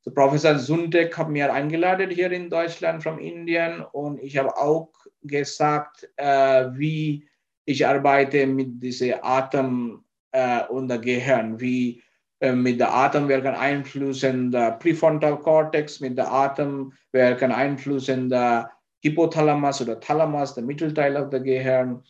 So 0.00 0.10
Professor 0.12 0.58
Sundek 0.58 1.16
hat 1.16 1.28
mir 1.28 1.52
eingeladen 1.52 2.10
hier 2.10 2.30
in 2.30 2.48
Deutschland 2.48 3.02
von 3.02 3.18
Indien 3.18 3.82
und 3.92 4.18
ich 4.18 4.36
habe 4.36 4.56
auch 4.56 4.92
gesagt, 5.22 6.08
äh, 6.16 6.68
wie 6.72 7.28
ich 7.64 7.86
arbeite 7.86 8.46
mit 8.46 8.82
diesem 8.82 9.14
Atem 9.22 10.04
äh, 10.32 10.64
und 10.66 10.88
dem 10.88 11.00
Gehirn, 11.00 11.60
wie 11.60 12.02
äh, 12.40 12.52
mit 12.52 12.80
der 12.80 12.92
Atem 12.92 13.28
wir 13.28 13.40
können 13.40 13.56
Einfluss 13.56 14.22
in 14.22 14.50
der 14.50 14.72
Präfrontal 14.72 15.38
Cortex, 15.38 16.00
mit 16.00 16.18
der 16.18 16.30
Atem 16.30 16.92
wir 17.12 17.36
können 17.36 17.52
Einfluss 17.52 18.08
in 18.08 18.28
der 18.28 18.70
Hypothalamus 19.02 19.80
oder 19.82 20.00
Thalamus, 20.00 20.54
der 20.54 20.64
Mittelteil 20.64 21.16
auf 21.16 21.30
der 21.30 21.40
Gehirn. 21.40 22.02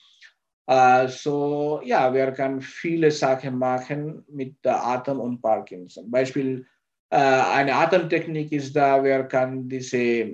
Uh, 0.66 1.06
so 1.08 1.82
ja, 1.84 2.14
wir 2.14 2.32
können 2.32 2.62
viele 2.62 3.10
Sachen 3.10 3.58
machen 3.58 4.24
mit 4.28 4.56
der 4.64 4.82
Atem 4.82 5.20
und 5.20 5.42
Parkinson. 5.42 6.10
Beispiel 6.10 6.66
uh, 7.12 7.16
eine 7.52 7.74
Atemtechnik 7.74 8.50
ist 8.50 8.74
da, 8.74 9.04
wir 9.04 9.24
können 9.24 9.68
diese 9.68 10.32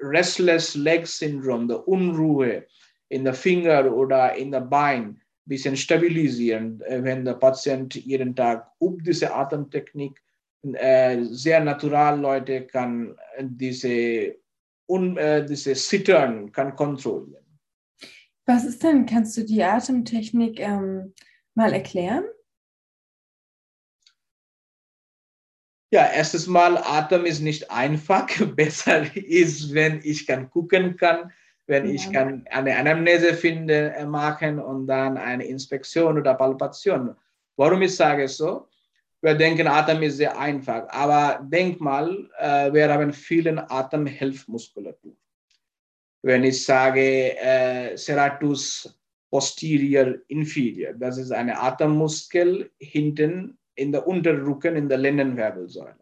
Restless 0.00 0.74
Leg 0.74 1.06
Syndrome, 1.06 1.66
der 1.66 1.88
Unruhe 1.88 2.66
in 3.08 3.24
der 3.24 3.34
Finger 3.34 3.92
oder 3.92 4.34
in 4.34 4.50
der 4.50 4.60
Bein, 4.60 5.20
bisschen 5.48 5.76
stabilisieren, 5.76 6.80
äh, 6.82 7.02
wenn 7.02 7.24
der 7.24 7.34
Patient 7.34 7.94
jeden 7.94 8.36
Tag 8.36 8.70
übt 8.80 9.02
diese 9.04 9.34
Atemtechnik. 9.34 10.22
Äh, 10.74 11.22
sehr 11.24 11.64
natural 11.64 12.20
Leute 12.20 12.66
kann 12.66 13.16
diese, 13.40 14.36
un, 14.86 15.16
äh, 15.16 15.46
diese 15.46 15.74
Zittern 15.74 16.52
kann 16.52 16.76
kontrollieren. 16.76 17.44
Was 18.44 18.64
ist 18.64 18.82
denn, 18.82 19.06
kannst 19.06 19.36
du 19.36 19.44
die 19.44 19.62
Atemtechnik 19.62 20.60
ähm, 20.60 21.14
mal 21.54 21.72
erklären? 21.72 22.24
Ja, 25.90 26.06
erstes 26.06 26.46
Mal, 26.46 26.76
Atem 26.76 27.24
ist 27.24 27.40
nicht 27.40 27.70
einfach. 27.70 28.28
Besser 28.56 29.14
ist, 29.16 29.72
wenn 29.72 30.00
ich 30.02 30.26
kann 30.26 30.50
gucken 30.50 30.96
kann, 30.96 31.32
wenn 31.68 31.94
ich 31.94 32.10
kann 32.10 32.44
eine 32.50 32.76
Anamnese 32.76 33.34
finden, 33.34 33.68
äh, 33.92 34.06
machen 34.06 34.58
und 34.58 34.86
dann 34.86 35.18
eine 35.18 35.44
Inspektion 35.44 36.18
oder 36.18 36.34
Palpation. 36.34 37.14
Warum 37.56 37.82
ich 37.82 37.94
sage 37.94 38.26
so? 38.26 38.68
Wir 39.20 39.34
denken, 39.34 39.66
Atem 39.66 40.02
ist 40.02 40.16
sehr 40.16 40.38
einfach, 40.38 40.88
aber 40.88 41.44
denk 41.44 41.80
mal, 41.80 42.30
äh, 42.38 42.72
wir 42.72 42.90
haben 42.90 43.12
vielen 43.12 43.58
Atemhilfmuskulatur. 43.58 45.14
Wenn 46.22 46.44
ich 46.44 46.64
sage 46.64 47.36
äh, 47.36 47.96
Serratus 47.96 48.98
posterior 49.30 50.14
inferior, 50.28 50.94
das 50.94 51.18
ist 51.18 51.32
eine 51.32 51.60
Atemmuskel 51.60 52.70
hinten 52.78 53.58
in 53.74 53.92
der 53.92 54.06
Unterrücken, 54.06 54.74
in 54.74 54.88
der 54.88 54.98
Lendenwirbelsäule. 54.98 55.98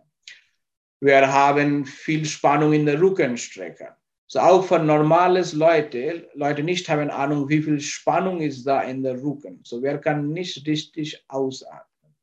Wir 1.00 1.32
haben 1.32 1.84
viel 1.84 2.24
Spannung 2.24 2.72
in 2.72 2.86
der 2.86 3.00
Rückenstrecke. 3.00 3.96
So 4.28 4.40
auch 4.40 4.64
für 4.64 4.80
normales 4.80 5.52
Leute, 5.52 6.28
Leute 6.34 6.62
nicht 6.64 6.88
haben 6.88 7.10
Ahnung, 7.10 7.48
wie 7.48 7.62
viel 7.62 7.80
Spannung 7.80 8.40
ist 8.40 8.66
da 8.66 8.82
in 8.82 9.02
der 9.02 9.22
Rücken. 9.22 9.60
So 9.62 9.82
wer 9.82 9.98
kann 9.98 10.30
nicht 10.30 10.66
richtig 10.66 11.24
ausatmen. 11.28 12.14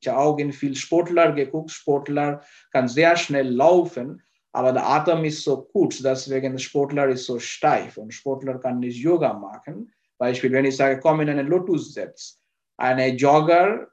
Ich 0.00 0.08
habe 0.08 0.18
auch 0.18 0.38
in 0.38 0.52
viel 0.52 0.74
Sportler 0.74 1.32
geguckt. 1.32 1.70
Sportler 1.70 2.42
kann 2.72 2.88
sehr 2.88 3.14
schnell 3.16 3.50
laufen, 3.50 4.22
aber 4.52 4.72
der 4.72 4.88
Atem 4.88 5.24
ist 5.24 5.44
so 5.44 5.62
kurz, 5.62 5.98
deswegen 5.98 6.52
der 6.52 6.58
Sportler 6.58 7.08
ist 7.08 7.26
so 7.26 7.38
steif 7.38 7.98
und 7.98 8.14
Sportler 8.14 8.58
kann 8.58 8.80
nicht 8.80 8.96
Yoga 8.96 9.34
machen. 9.34 9.92
Beispiel, 10.16 10.52
wenn 10.52 10.64
ich 10.64 10.76
sage, 10.76 10.98
komm 10.98 11.20
in 11.20 11.28
einen 11.28 11.46
Lotus-Sitz. 11.46 12.40
Eine 12.78 13.08
Jogger 13.08 13.88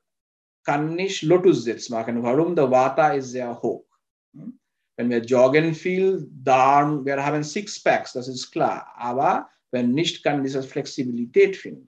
kann 0.63 0.95
nicht 0.95 1.21
Lotus-Sitz 1.23 1.89
machen. 1.89 2.23
Warum? 2.23 2.55
Der 2.55 2.71
Vata 2.71 3.13
ist 3.13 3.31
sehr 3.31 3.61
hoch. 3.61 3.85
Hm? 4.33 4.57
Wenn 4.97 5.09
wir 5.09 5.19
joggen 5.19 5.73
viel, 5.73 6.27
Darm, 6.43 7.05
wir 7.05 7.23
haben 7.23 7.43
Sixpacks, 7.43 8.13
das 8.13 8.27
ist 8.27 8.51
klar. 8.51 8.91
Aber 8.97 9.47
wenn 9.71 9.91
nicht, 9.91 10.23
kann 10.23 10.43
diese 10.43 10.63
Flexibilität 10.63 11.55
finden. 11.55 11.87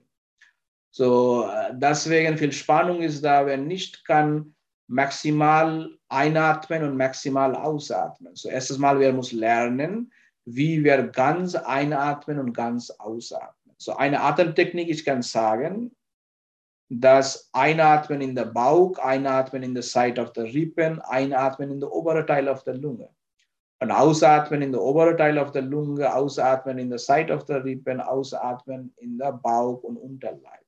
So, 0.92 1.48
äh, 1.48 1.72
deswegen 1.74 2.38
viel 2.38 2.52
Spannung 2.52 3.02
ist 3.02 3.24
da, 3.24 3.46
wenn 3.46 3.66
nicht, 3.66 4.04
kann 4.04 4.54
maximal 4.88 5.88
einatmen 6.08 6.84
und 6.84 6.96
maximal 6.96 7.54
ausatmen. 7.54 8.34
So, 8.34 8.48
erstes 8.48 8.78
Mal, 8.78 8.98
wir 8.98 9.12
müssen 9.12 9.38
lernen, 9.38 10.12
wie 10.44 10.82
wir 10.82 11.02
ganz 11.08 11.54
einatmen 11.54 12.38
und 12.38 12.52
ganz 12.52 12.90
ausatmen. 12.90 13.74
So, 13.76 13.96
eine 13.96 14.20
Atemtechnik, 14.20 14.88
ich 14.88 15.04
kann 15.04 15.22
sagen, 15.22 15.94
das 16.92 17.48
Einatmen 17.52 18.20
in 18.20 18.34
der 18.34 18.46
Bauch, 18.46 18.98
Einatmen 18.98 19.62
in 19.62 19.74
der 19.74 19.84
Side 19.84 20.20
of 20.20 20.32
the 20.34 20.42
Rippen, 20.42 21.00
Einatmen 21.02 21.70
in 21.70 21.80
der 21.80 21.92
oberen 21.92 22.26
Teil 22.26 22.48
of 22.48 22.64
der 22.64 22.74
Lunge. 22.74 23.08
Und 23.78 23.92
Ausatmen 23.92 24.60
in 24.60 24.72
der 24.72 24.82
oberen 24.82 25.16
Teil 25.16 25.38
of 25.38 25.52
der 25.52 25.62
Lunge, 25.62 26.12
Ausatmen 26.12 26.78
in 26.78 26.90
der 26.90 26.98
Side 26.98 27.32
of 27.32 27.46
the 27.46 27.54
Rippen, 27.54 28.00
Ausatmen 28.00 28.92
in 28.96 29.16
der 29.18 29.32
Bauch 29.32 29.84
und 29.84 29.96
Unterleib. 29.96 30.64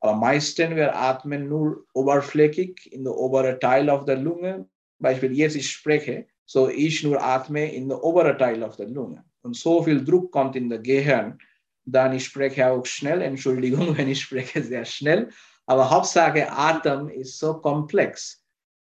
Aber 0.00 0.14
meistens 0.14 0.76
wir 0.76 0.94
atmen 0.94 1.48
nur 1.48 1.84
oberflächig 1.92 2.92
in 2.92 3.02
der 3.02 3.16
oberen 3.16 3.58
Teil 3.58 3.90
of 3.90 4.04
der 4.04 4.16
Lunge. 4.16 4.68
Beispiel 5.00 5.32
jetzt 5.32 5.56
ich 5.56 5.68
spreche, 5.68 6.26
so 6.46 6.68
ich 6.68 7.02
nur 7.02 7.20
atme 7.20 7.74
in 7.74 7.88
der 7.88 8.02
oberen 8.02 8.38
Teil 8.38 8.62
of 8.62 8.76
der 8.76 8.88
Lunge. 8.88 9.24
Und 9.42 9.56
so 9.56 9.82
viel 9.82 10.04
Druck 10.04 10.30
kommt 10.30 10.54
in 10.54 10.68
der 10.68 10.78
Gehirn, 10.78 11.38
dann 11.84 12.14
ich 12.14 12.24
spreche 12.24 12.70
auch 12.70 12.86
schnell, 12.86 13.22
Entschuldigung, 13.22 13.96
wenn 13.98 14.08
ich 14.08 14.20
spreche 14.20 14.62
sehr 14.62 14.84
schnell, 14.84 15.30
aber 15.66 15.90
Hauptsache 15.90 16.50
Atem 16.50 17.08
ist 17.08 17.38
so 17.38 17.54
komplex. 17.54 18.42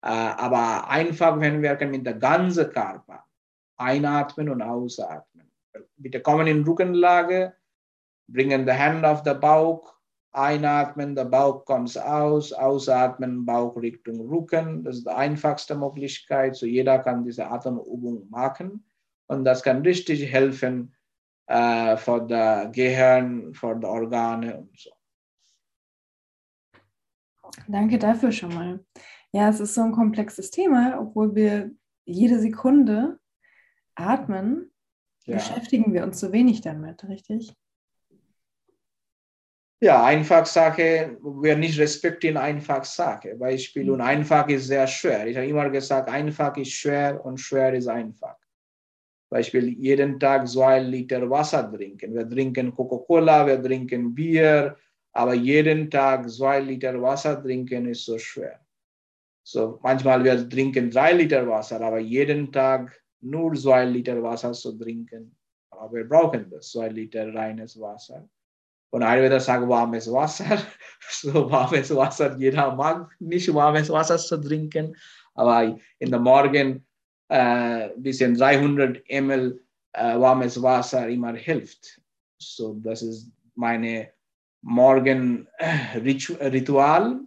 Äh, 0.01 0.09
aber 0.09 0.89
einfach, 0.89 1.39
wenn 1.39 1.61
wir 1.61 1.75
mit 1.87 2.05
der 2.05 2.15
ganzen 2.15 2.69
Körper 2.71 3.23
einatmen 3.77 4.49
und 4.49 4.61
ausatmen. 4.61 5.51
Bitte 5.97 6.21
kommen 6.21 6.47
in 6.47 6.63
Rückenlage, 6.63 7.53
bringen 8.27 8.65
die 8.65 8.71
Hand 8.73 9.05
auf 9.05 9.23
den 9.23 9.39
Bauch, 9.39 9.93
einatmen, 10.31 11.15
der 11.15 11.25
Bauch 11.25 11.63
kommt 11.65 11.97
aus, 11.97 12.51
ausatmen, 12.51 13.45
Bauch 13.45 13.75
Richtung 13.77 14.21
Rücken. 14.21 14.83
Das 14.83 14.97
ist 14.97 15.05
die 15.07 15.11
einfachste 15.11 15.75
Möglichkeit. 15.75 16.55
So 16.55 16.65
jeder 16.65 16.99
kann 16.99 17.23
diese 17.23 17.47
Atemübung 17.47 18.29
machen 18.29 18.85
und 19.27 19.45
das 19.45 19.63
kann 19.63 19.81
richtig 19.83 20.31
helfen 20.31 20.95
äh, 21.47 21.97
für 21.97 22.21
das 22.21 22.71
Gehirn, 22.71 23.53
für 23.53 23.75
die 23.75 23.85
Organe 23.85 24.57
und 24.57 24.77
so. 24.77 24.91
Danke 27.67 27.99
dafür 27.99 28.31
schon 28.31 28.53
mal. 28.53 28.85
Ja, 29.31 29.49
es 29.49 29.59
ist 29.59 29.73
so 29.73 29.81
ein 29.81 29.91
komplexes 29.91 30.51
Thema, 30.51 30.99
obwohl 30.99 31.35
wir 31.35 31.71
jede 32.05 32.39
Sekunde 32.39 33.19
atmen, 33.95 34.71
ja. 35.25 35.35
beschäftigen 35.35 35.93
wir 35.93 36.03
uns 36.03 36.19
so 36.19 36.31
wenig 36.31 36.61
damit, 36.61 37.07
richtig? 37.07 37.53
Ja, 39.83 40.05
Einfachsache, 40.05 41.17
wir 41.21 41.57
nicht 41.57 41.77
respektieren 41.77 42.37
Einfachsache. 42.37 43.35
Beispiel, 43.35 43.89
und 43.91 43.97
mhm. 43.97 44.05
einfach 44.05 44.47
ist 44.47 44.67
sehr 44.67 44.87
schwer. 44.87 45.27
Ich 45.27 45.35
habe 45.35 45.47
immer 45.47 45.69
gesagt, 45.69 46.09
einfach 46.09 46.55
ist 46.55 46.71
schwer 46.71 47.23
und 47.25 47.37
schwer 47.37 47.73
ist 47.73 47.87
einfach. 47.87 48.37
Beispiel, 49.29 49.67
jeden 49.69 50.19
Tag 50.19 50.47
zwei 50.47 50.79
Liter 50.79 51.29
Wasser 51.29 51.69
trinken. 51.69 52.13
Wir 52.13 52.29
trinken 52.29 52.73
Coca-Cola, 52.73 53.45
wir 53.45 53.61
trinken 53.61 54.13
Bier, 54.13 54.77
aber 55.13 55.35
jeden 55.35 55.89
Tag 55.89 56.29
zwei 56.29 56.59
Liter 56.59 57.01
Wasser 57.01 57.41
trinken 57.41 57.87
ist 57.87 58.05
so 58.05 58.17
schwer. 58.17 58.59
So, 59.43 59.79
manchmal 59.83 60.23
wir 60.23 60.49
trinken 60.49 60.89
drei 60.89 61.13
Liter 61.13 61.47
Wasser, 61.47 61.79
aber 61.81 61.99
jeden 61.99 62.51
Tag 62.51 62.99
nur 63.21 63.53
zwei 63.53 63.85
Liter 63.85 64.21
Wasser 64.21 64.53
zu 64.53 64.77
trinken. 64.77 65.35
Aber 65.69 65.93
wir 65.93 66.07
brauchen 66.07 66.49
das, 66.49 66.71
zwei 66.71 66.89
Liter 66.89 67.33
reines 67.33 67.79
Wasser. 67.79 68.27
Und 68.91 69.03
Ayurveda 69.03 69.39
sagt 69.39 69.67
warmes 69.67 70.11
Wasser. 70.11 70.59
So 71.09 71.49
warmes 71.51 71.93
Wasser, 71.95 72.37
jeder 72.37 72.75
mag 72.75 73.11
nicht 73.19 73.53
warmes 73.53 73.89
Wasser 73.89 74.17
zu 74.17 74.37
trinken, 74.39 74.95
aber 75.35 75.77
in 75.99 76.11
der 76.11 76.19
Morgen 76.19 76.85
ein 77.27 77.89
äh, 77.89 77.93
bisschen 77.97 78.35
300 78.35 79.03
ml 79.09 79.59
äh, 79.93 80.19
warmes 80.19 80.61
Wasser 80.61 81.07
immer 81.09 81.33
hilft. 81.33 82.01
So, 82.37 82.75
das 82.75 83.01
ist 83.01 83.31
meine 83.55 84.12
Morgenritual, 84.63 87.19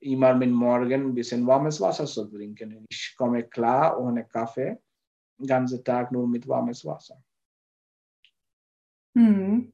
immer 0.00 0.34
mit 0.34 0.50
Morgen 0.50 1.06
ein 1.06 1.14
bisschen 1.14 1.46
warmes 1.46 1.80
Wasser 1.80 2.04
zu 2.06 2.26
trinken. 2.26 2.84
Ich 2.88 3.14
komme 3.16 3.44
klar 3.44 3.98
ohne 4.00 4.24
Kaffee, 4.24 4.76
den 5.38 5.46
ganzen 5.46 5.84
Tag 5.84 6.10
nur 6.12 6.28
mit 6.28 6.46
warmes 6.48 6.84
Wasser. 6.84 7.22
Hm. 9.16 9.72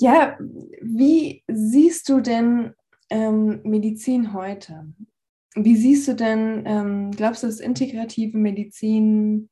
Ja, 0.00 0.36
wie 0.38 1.42
siehst 1.48 2.08
du 2.08 2.20
denn 2.20 2.74
ähm, 3.08 3.60
Medizin 3.62 4.32
heute? 4.32 4.92
Wie 5.54 5.76
siehst 5.76 6.08
du 6.08 6.14
denn, 6.14 6.64
ähm, 6.66 7.10
glaubst 7.12 7.42
du, 7.42 7.46
dass 7.46 7.60
integrative 7.60 8.36
Medizin 8.36 9.48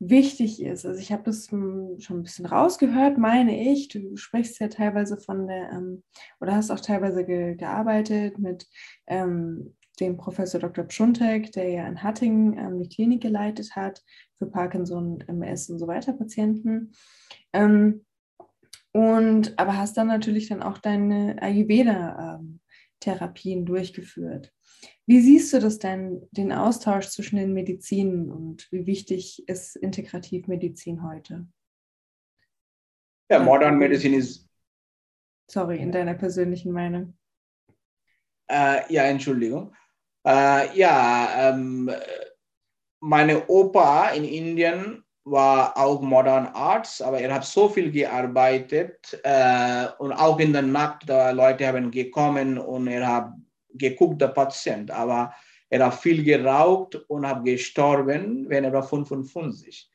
wichtig 0.00 0.62
ist? 0.62 0.84
Also 0.86 0.98
ich 0.98 1.12
habe 1.12 1.22
das 1.24 1.50
hm, 1.50 2.00
schon 2.00 2.18
ein 2.18 2.22
bisschen 2.22 2.46
rausgehört, 2.46 3.18
meine 3.18 3.70
ich. 3.70 3.88
Du 3.88 4.16
sprichst 4.16 4.58
ja 4.58 4.68
teilweise 4.68 5.16
von 5.16 5.46
der, 5.46 5.70
ähm, 5.72 6.02
oder 6.40 6.56
hast 6.56 6.70
auch 6.70 6.80
teilweise 6.80 7.24
ge 7.24 7.54
gearbeitet 7.54 8.38
mit 8.38 8.66
ähm, 9.06 9.76
dem 10.00 10.16
Professor 10.16 10.58
Dr. 10.58 10.84
Pschuntek, 10.84 11.52
der 11.52 11.68
ja 11.68 11.86
in 11.86 12.02
Hattingen 12.02 12.58
ähm, 12.58 12.82
die 12.82 12.88
Klinik 12.88 13.20
geleitet 13.20 13.76
hat 13.76 14.02
für 14.38 14.46
Parkinson, 14.46 15.20
MS 15.26 15.68
und 15.68 15.78
so 15.78 15.86
weiter 15.86 16.14
Patienten. 16.14 16.92
Ähm, 17.52 18.04
und 18.92 19.56
aber 19.58 19.76
hast 19.76 19.96
dann 19.96 20.08
natürlich 20.08 20.48
dann 20.48 20.62
auch 20.62 20.78
deine 20.78 21.40
Ayurveda-Therapien 23.00 23.66
durchgeführt. 23.66 24.52
Wie 25.06 25.20
siehst 25.20 25.52
du 25.52 25.58
das 25.58 25.78
denn, 25.78 26.26
den 26.30 26.52
Austausch 26.52 27.08
zwischen 27.08 27.36
den 27.36 27.52
Medizinen 27.52 28.30
und 28.30 28.68
wie 28.70 28.86
wichtig 28.86 29.46
ist 29.48 29.76
Integrativmedizin 29.76 31.02
heute? 31.02 31.46
Ja, 33.30 33.38
Modern 33.40 33.78
Medicine 33.78 34.16
ist. 34.16 34.48
Sorry, 35.50 35.78
in 35.78 35.92
deiner 35.92 36.14
persönlichen 36.14 36.72
Meinung. 36.72 37.16
Äh, 38.48 38.92
ja, 38.92 39.04
Entschuldigung. 39.04 39.74
Äh, 40.26 40.76
ja, 40.76 41.50
ähm, 41.50 41.90
meine 43.00 43.48
Opa 43.48 44.10
in 44.10 44.24
Indien 44.24 45.04
war 45.24 45.76
auch 45.76 46.00
Modern 46.00 46.46
Arts, 46.46 47.02
aber 47.02 47.20
er 47.20 47.34
hat 47.34 47.44
so 47.44 47.68
viel 47.68 47.90
gearbeitet 47.90 49.20
äh, 49.22 49.86
und 49.98 50.12
auch 50.12 50.38
in 50.38 50.52
der 50.52 50.62
Nacht, 50.62 51.08
da 51.08 51.30
Leute 51.30 51.66
haben 51.66 51.90
gekommen 51.90 52.58
und 52.58 52.88
er 52.88 53.06
hat 53.06 53.32
geguckt, 53.74 54.20
der 54.20 54.28
Patient, 54.28 54.90
aber 54.90 55.34
er 55.68 55.86
hat 55.86 55.94
viel 55.94 56.24
geraucht 56.24 56.96
und 57.08 57.26
hat 57.26 57.44
gestorben, 57.44 58.48
wenn 58.48 58.64
er 58.64 58.72
war 58.72 58.82
55. 58.82 59.88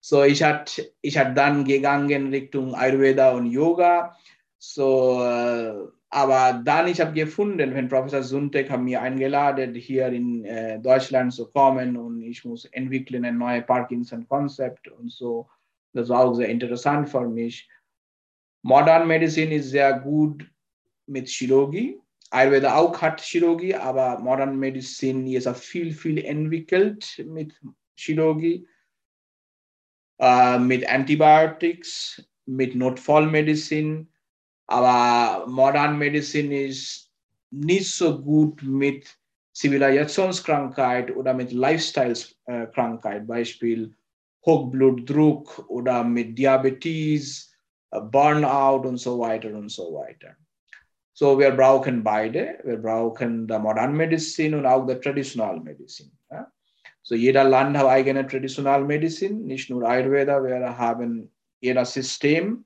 So, 0.00 0.22
ich 0.22 0.42
hat 0.42 0.80
ich 1.02 1.18
hat 1.18 1.36
dann 1.36 1.64
gegangen 1.64 2.28
Richtung 2.28 2.74
Ayurveda 2.74 3.32
und 3.32 3.46
Yoga. 3.46 4.16
So, 4.58 5.22
äh, 5.22 5.74
aber 6.10 6.62
dann 6.64 6.88
ich 6.88 7.00
habe 7.00 7.12
gefunden, 7.12 7.74
wenn 7.74 7.88
Professor 7.88 8.22
Suntek 8.22 8.70
hat 8.70 8.80
mir 8.80 9.02
eingeladen, 9.02 9.74
hier 9.74 10.08
in 10.08 10.44
äh, 10.44 10.80
Deutschland 10.80 11.34
zu 11.34 11.50
kommen 11.50 11.96
und 11.96 12.22
ich 12.22 12.44
muss 12.44 12.64
entwickeln 12.66 13.24
ein 13.26 13.36
neues 13.36 13.66
Parkinson-Konzept 13.66 14.88
und 14.88 15.12
so. 15.12 15.48
Das 15.92 16.08
war 16.08 16.20
auch 16.20 16.34
sehr 16.34 16.48
interessant 16.48 17.10
für 17.10 17.28
mich. 17.28 17.68
Modern 18.62 19.06
Medicine 19.06 19.54
ist 19.54 19.70
sehr 19.70 20.00
gut 20.00 20.50
mit 21.06 21.28
Chirurgie. 21.28 22.00
Ayurveda 22.30 22.76
auch 22.76 23.00
hat 23.00 23.20
Chirurgie, 23.20 23.74
aber 23.74 24.18
Modern 24.18 24.58
Medicine 24.58 25.30
ist 25.34 25.48
viel, 25.56 25.92
viel 25.92 26.24
entwickelt 26.24 27.22
mit 27.26 27.58
Chirurgie, 27.96 28.66
äh, 30.18 30.58
mit 30.58 30.88
Antibiotics, 30.88 32.26
mit 32.46 32.74
Notfallmedizin 32.74 34.08
aber 34.68 35.46
Modern 35.46 35.98
Medicine 35.98 36.52
is 36.54 37.10
nicht 37.50 37.90
so 37.90 38.22
good 38.22 38.62
with 38.62 38.62
gut 38.62 38.62
mit 38.62 39.18
Zivilisationskrankheit 39.52 41.16
oder 41.16 41.34
mit 41.34 41.52
Lifestyle-Krankheit, 41.52 43.26
Beispiel 43.26 43.94
Hochblutdruck 44.46 45.64
oder 45.68 46.04
mit 46.04 46.38
Diabetes, 46.38 47.52
äh, 47.90 48.00
Burnout 48.00 48.86
und 48.86 48.98
so 48.98 49.18
weiter 49.18 49.52
und 49.54 49.70
so 49.70 49.94
weiter. 49.94 50.36
So, 51.12 51.36
wir 51.38 51.50
brauchen 51.50 52.04
beide. 52.04 52.60
Wir 52.62 52.76
brauchen 52.76 53.48
die 53.48 53.58
Modern 53.58 53.96
Medicine 53.96 54.56
und 54.56 54.66
auch 54.66 54.86
die 54.86 54.94
Traditional 55.00 55.58
Medicine. 55.58 56.12
Ja? 56.30 56.52
So, 57.02 57.16
jeder 57.16 57.42
Land 57.42 57.76
hat 57.76 57.86
eigene 57.86 58.26
Traditional 58.26 58.84
Medicine, 58.84 59.34
nicht 59.34 59.70
nur 59.70 59.82
Ayurveda. 59.82 60.44
Wir 60.44 60.78
haben 60.78 61.32
jeder 61.60 61.84
System 61.84 62.64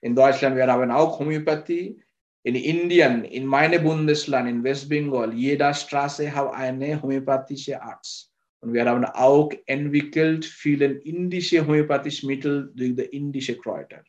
in 0.00 0.14
Deutschland, 0.14 0.56
wir 0.56 0.66
haben 0.66 0.90
auch 0.90 1.18
Homöopathie. 1.18 2.00
In 2.44 2.54
Indien, 2.54 3.24
in 3.24 3.44
meinem 3.46 3.82
Bundesland, 3.82 4.48
in 4.48 4.62
Westbengal, 4.62 5.34
jeder 5.34 5.74
Straße 5.74 6.34
hat 6.34 6.54
eine 6.54 7.02
homöopathische 7.02 7.82
Arzt. 7.82 8.32
Und 8.60 8.72
wir 8.72 8.86
haben 8.86 9.04
auch 9.04 9.50
entwickelt 9.66 10.44
viele 10.44 10.86
indische 10.86 11.66
homöopathische 11.66 12.26
Mittel 12.26 12.72
durch 12.74 12.96
die 12.96 13.16
indische 13.16 13.56
Kräuter. 13.56 14.02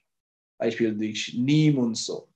Beispiel 0.57 0.95
durch 0.95 1.33
Neem 1.37 1.77
und 1.77 1.97
so. 1.97 2.29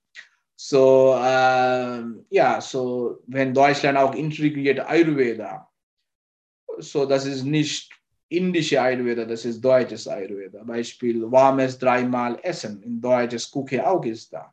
So, 0.56 1.14
äh, 1.14 2.02
ja, 2.30 2.60
so, 2.60 3.20
wenn 3.26 3.54
Deutschland 3.54 3.98
auch 3.98 4.14
integriert 4.14 4.80
Ayurveda, 4.80 5.68
so, 6.78 7.06
das 7.06 7.26
ist 7.26 7.44
nicht 7.44 7.92
indische 8.28 8.80
Ayurveda, 8.80 9.24
das 9.24 9.44
ist 9.44 9.60
deutsches 9.60 10.08
Ayurveda. 10.08 10.62
Beispiel 10.64 11.30
warmes 11.30 11.78
dreimal 11.78 12.38
Essen. 12.42 12.82
In 12.82 13.00
deutsches 13.00 13.50
Küche 13.50 13.86
auch 13.86 14.04
ist 14.04 14.32
da. 14.32 14.52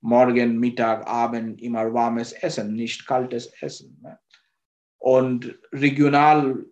Morgen, 0.00 0.58
Mittag, 0.58 1.06
Abend 1.06 1.62
immer 1.62 1.92
warmes 1.92 2.32
Essen, 2.32 2.74
nicht 2.74 3.06
kaltes 3.06 3.46
Essen. 3.60 3.98
Ne? 4.02 4.18
Und 4.98 5.58
regional 5.72 6.64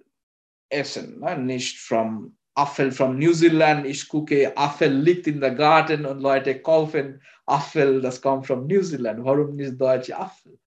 Essen, 0.69 1.21
ne? 1.21 1.39
nicht 1.39 1.79
vom 1.79 2.37
Apfel 2.55 2.91
von 2.91 3.19
New 3.19 3.33
Zealand. 3.33 3.87
Ich 3.87 4.09
gucke, 4.09 4.57
Apfel 4.57 4.93
liegt 4.93 5.27
in 5.27 5.41
der 5.41 5.55
Garten 5.55 6.05
und 6.05 6.21
Leute 6.21 6.61
kaufen 6.61 7.23
Apfel, 7.47 8.01
das 8.01 8.21
kommt 8.21 8.47
von 8.47 8.67
New 8.67 8.83
Zealand. 8.83 9.25
Warum 9.25 9.57
nicht 9.57 9.81
deutsche 9.81 10.17
Apfel? 10.19 10.59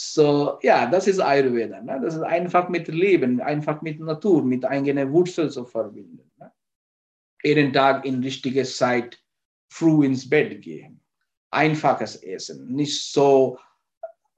So, 0.00 0.60
ja, 0.62 0.86
das 0.86 1.08
ist 1.08 1.18
Ayurveda. 1.18 1.80
Ne? 1.82 2.00
Das 2.00 2.14
ist 2.14 2.22
einfach 2.22 2.68
mit 2.68 2.86
Leben, 2.86 3.40
einfach 3.40 3.82
mit 3.82 3.98
Natur, 3.98 4.44
mit 4.44 4.64
eigener 4.64 5.10
Wurzel 5.10 5.50
zu 5.50 5.64
verbinden. 5.64 6.30
Ne? 6.36 6.52
Jeden 7.42 7.72
Tag 7.72 8.04
in 8.04 8.22
richtiger 8.22 8.62
Zeit 8.62 9.20
früh 9.68 10.06
ins 10.06 10.30
Bett 10.30 10.62
gehen. 10.62 11.02
Einfaches 11.50 12.14
Essen, 12.22 12.72
nicht 12.72 13.12
so, 13.12 13.58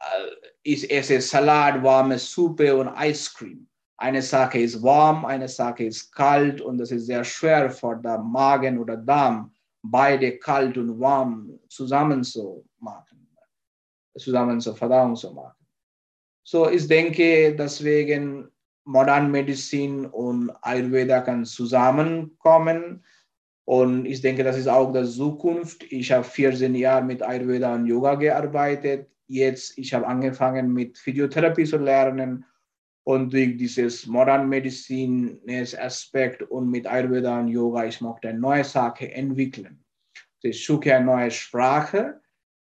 äh, 0.00 0.30
ich 0.62 0.90
esse 0.90 1.20
Salat, 1.20 1.82
warme 1.82 2.18
Suppe 2.18 2.74
und 2.74 2.88
Eiscreme. 2.88 3.68
Eine 3.98 4.22
Sache 4.22 4.60
ist 4.60 4.82
warm, 4.82 5.26
eine 5.26 5.46
Sache 5.46 5.84
ist 5.84 6.10
kalt 6.10 6.62
und 6.62 6.78
das 6.78 6.90
ist 6.90 7.04
sehr 7.04 7.22
schwer 7.22 7.68
für 7.70 7.96
den 7.96 8.22
Magen 8.22 8.78
oder 8.78 8.96
Darm, 8.96 9.52
beide 9.82 10.38
kalt 10.38 10.78
und 10.78 10.98
warm 10.98 11.60
zusammen 11.68 12.24
zu 12.24 12.64
machen 12.78 13.09
zusammen 14.16 14.60
zur 14.60 14.76
Verdauung 14.76 15.16
zu 15.16 15.32
machen. 15.32 15.56
So, 16.42 16.68
ich 16.68 16.86
denke, 16.88 17.54
deswegen 17.54 18.48
Modern 18.84 19.30
Medizin 19.30 20.06
und 20.06 20.50
Ayurveda 20.62 21.20
kann 21.20 21.44
zusammenkommen. 21.44 23.04
Und 23.64 24.06
ich 24.06 24.20
denke, 24.20 24.42
das 24.42 24.56
ist 24.56 24.68
auch 24.68 24.92
die 24.92 25.04
Zukunft. 25.04 25.84
Ich 25.92 26.10
habe 26.10 26.24
14 26.24 26.74
Jahre 26.74 27.04
mit 27.04 27.22
Ayurveda 27.22 27.74
und 27.74 27.86
Yoga 27.86 28.14
gearbeitet. 28.16 29.08
jetzt, 29.28 29.78
ich 29.78 29.94
habe 29.94 30.08
angefangen 30.08 30.72
mit 30.72 30.98
Physiotherapie 30.98 31.64
zu 31.64 31.76
lernen 31.76 32.44
und 33.04 33.32
durch 33.32 33.56
dieses 33.56 34.06
Modern 34.06 34.48
Medicine 34.48 35.38
Aspekt 35.78 36.42
und 36.42 36.70
mit 36.70 36.86
Ayurveda 36.86 37.40
und 37.40 37.48
Yoga, 37.48 37.84
ich 37.84 38.00
möchte 38.00 38.28
eine 38.28 38.38
neue 38.38 38.64
Sache 38.64 39.12
entwickeln. 39.12 39.84
Ich 40.42 40.64
suche 40.64 40.94
eine 40.94 41.06
neue 41.06 41.30
Sprache. 41.30 42.20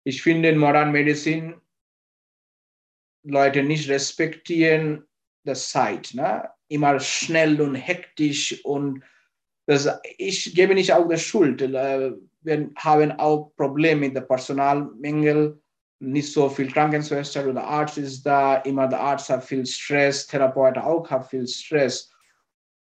Ich 0.05 0.22
finde 0.22 0.50
in 0.50 0.59
Modern 0.59 0.92
Medicine 0.92 1.61
Leute 3.24 3.62
nicht 3.62 3.88
respektieren 3.88 5.07
das 5.44 5.70
Zeit. 5.70 6.12
Ne? 6.14 6.48
Immer 6.68 7.00
schnell 7.00 7.61
und 7.61 7.74
hektisch 7.74 8.64
und 8.64 9.02
das, 9.66 9.88
ich 10.18 10.55
gebe 10.55 10.74
nicht 10.74 10.92
auch 10.92 11.09
die 11.09 11.16
Schuld. 11.16 11.62
Äh, 11.62 12.12
wir 12.42 12.70
haben 12.76 13.12
auch 13.12 13.52
Probleme 13.57 14.02
mit 14.02 14.16
dem 14.16 14.28
Personalmängel. 14.28 15.59
Nicht 16.00 16.32
so 16.32 16.50
viel 16.50 16.70
Krankenschwester 16.70 17.48
oder 17.48 17.64
Arzt 17.64 17.96
ist 17.96 18.22
da. 18.24 18.57
Immer 18.57 18.88
der 18.88 19.00
Arzt 19.00 19.30
hat 19.30 19.44
viel 19.44 19.64
Stress, 19.64 20.26
Therapeut 20.26 20.76
auch 20.76 21.09
hat 21.09 21.30
viel 21.30 21.46
Stress. 21.46 22.11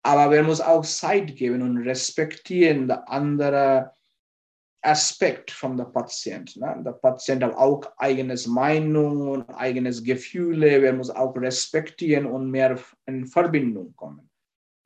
Aber 0.02 0.30
wir 0.30 0.42
müssen 0.42 0.62
auch 0.62 0.84
Zeit 0.86 1.36
geben 1.36 1.60
und 1.60 1.86
respektieren 1.86 2.88
die 2.88 2.94
andere 2.94 3.92
Aspekt 4.82 5.50
von 5.50 5.76
der 5.76 5.84
Patient. 5.84 6.56
Ne? 6.56 6.82
Der 6.84 6.92
Patient 6.92 7.42
hat 7.42 7.54
auch 7.54 7.82
eigenes 7.98 8.46
Meinung 8.46 9.28
und 9.28 9.50
eigenes 9.50 10.02
Gefühle. 10.02 10.80
Wir 10.80 10.92
müssen 10.92 11.16
auch 11.16 11.36
respektieren 11.36 12.26
und 12.26 12.50
mehr 12.50 12.78
in 13.06 13.26
Verbindung 13.26 13.94
kommen. 13.96 14.30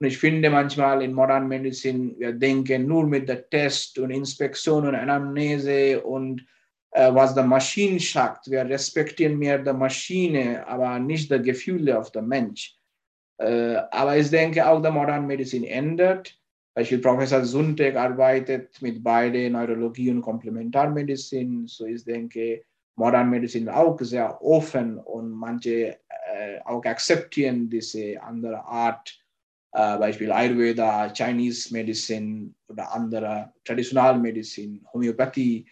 Und 0.01 0.09
ich 0.09 0.18
finde 0.18 0.51
manchmal 0.51 1.03
in 1.03 1.12
Modern 1.12 1.47
Medicine, 1.47 2.14
wir 2.18 2.32
denken 2.32 2.86
nur 2.86 3.07
mit 3.07 3.28
der 3.28 3.49
Test 3.49 3.99
und 3.99 4.11
Inspektion 4.11 4.88
und 4.88 4.95
Anamnese 4.97 6.03
und 6.03 6.45
äh, 6.90 7.14
was 7.14 7.34
der 7.34 7.45
Maschine 7.45 8.01
sagt. 8.01 8.51
Wir 8.51 8.68
respektieren 8.68 9.38
mehr 9.38 9.59
die 9.59 9.72
Maschine, 9.72 10.66
aber 10.66 10.99
nicht 10.99 11.30
die 11.30 11.40
Gefühle 11.40 11.99
auf 11.99 12.11
den 12.11 12.26
Mensch. 12.26 12.76
Äh, 13.38 13.76
aber 13.90 14.16
ich 14.16 14.30
denke 14.30 14.66
auch, 14.66 14.82
der 14.82 14.90
Modern 14.90 15.26
Medicine 15.26 15.68
ändert. 15.68 16.36
Beispiel 16.75 16.99
Professor 16.99 17.45
Suntek 17.45 17.95
arbeitet 17.95 18.83
mit 18.83 19.03
beide 19.03 19.49
Neurologie 19.49 20.11
und 20.11 20.22
Komplementarmedizin. 20.22 21.68
So 21.68 21.87
ich 21.87 22.05
denke, 22.05 22.64
Modern 22.97 23.31
Medicine 23.31 23.75
auch 23.75 23.99
sehr 24.01 24.43
offen 24.43 24.99
und 24.99 25.31
manche 25.31 25.99
äh, 26.09 26.61
auch 26.64 26.85
akzeptieren 26.85 27.68
diese 27.68 28.20
andere 28.20 28.64
Art 28.64 29.16
äh, 29.72 29.99
Beispiel 29.99 30.31
Ayurveda, 30.31 31.12
Chinese 31.12 31.72
Medicine 31.72 32.55
oder 32.68 32.93
andere 32.93 33.53
Traditionalmedizin, 33.64 34.87
Homöopathie 34.93 35.66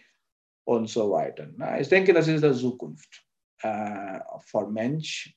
und 0.65 0.89
so 0.89 1.11
weiter. 1.11 1.49
Ich 1.79 1.89
denke, 1.89 2.13
das 2.13 2.27
ist 2.27 2.43
die 2.43 2.53
Zukunft 2.53 3.25
äh, 3.61 4.19
für 4.39 4.69
Mensch, 4.69 5.35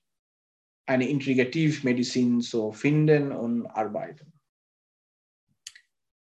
eine 0.86 1.08
Integrativmedizin 1.08 2.40
zu 2.40 2.70
finden 2.72 3.32
und 3.32 3.66
arbeiten. 3.66 4.32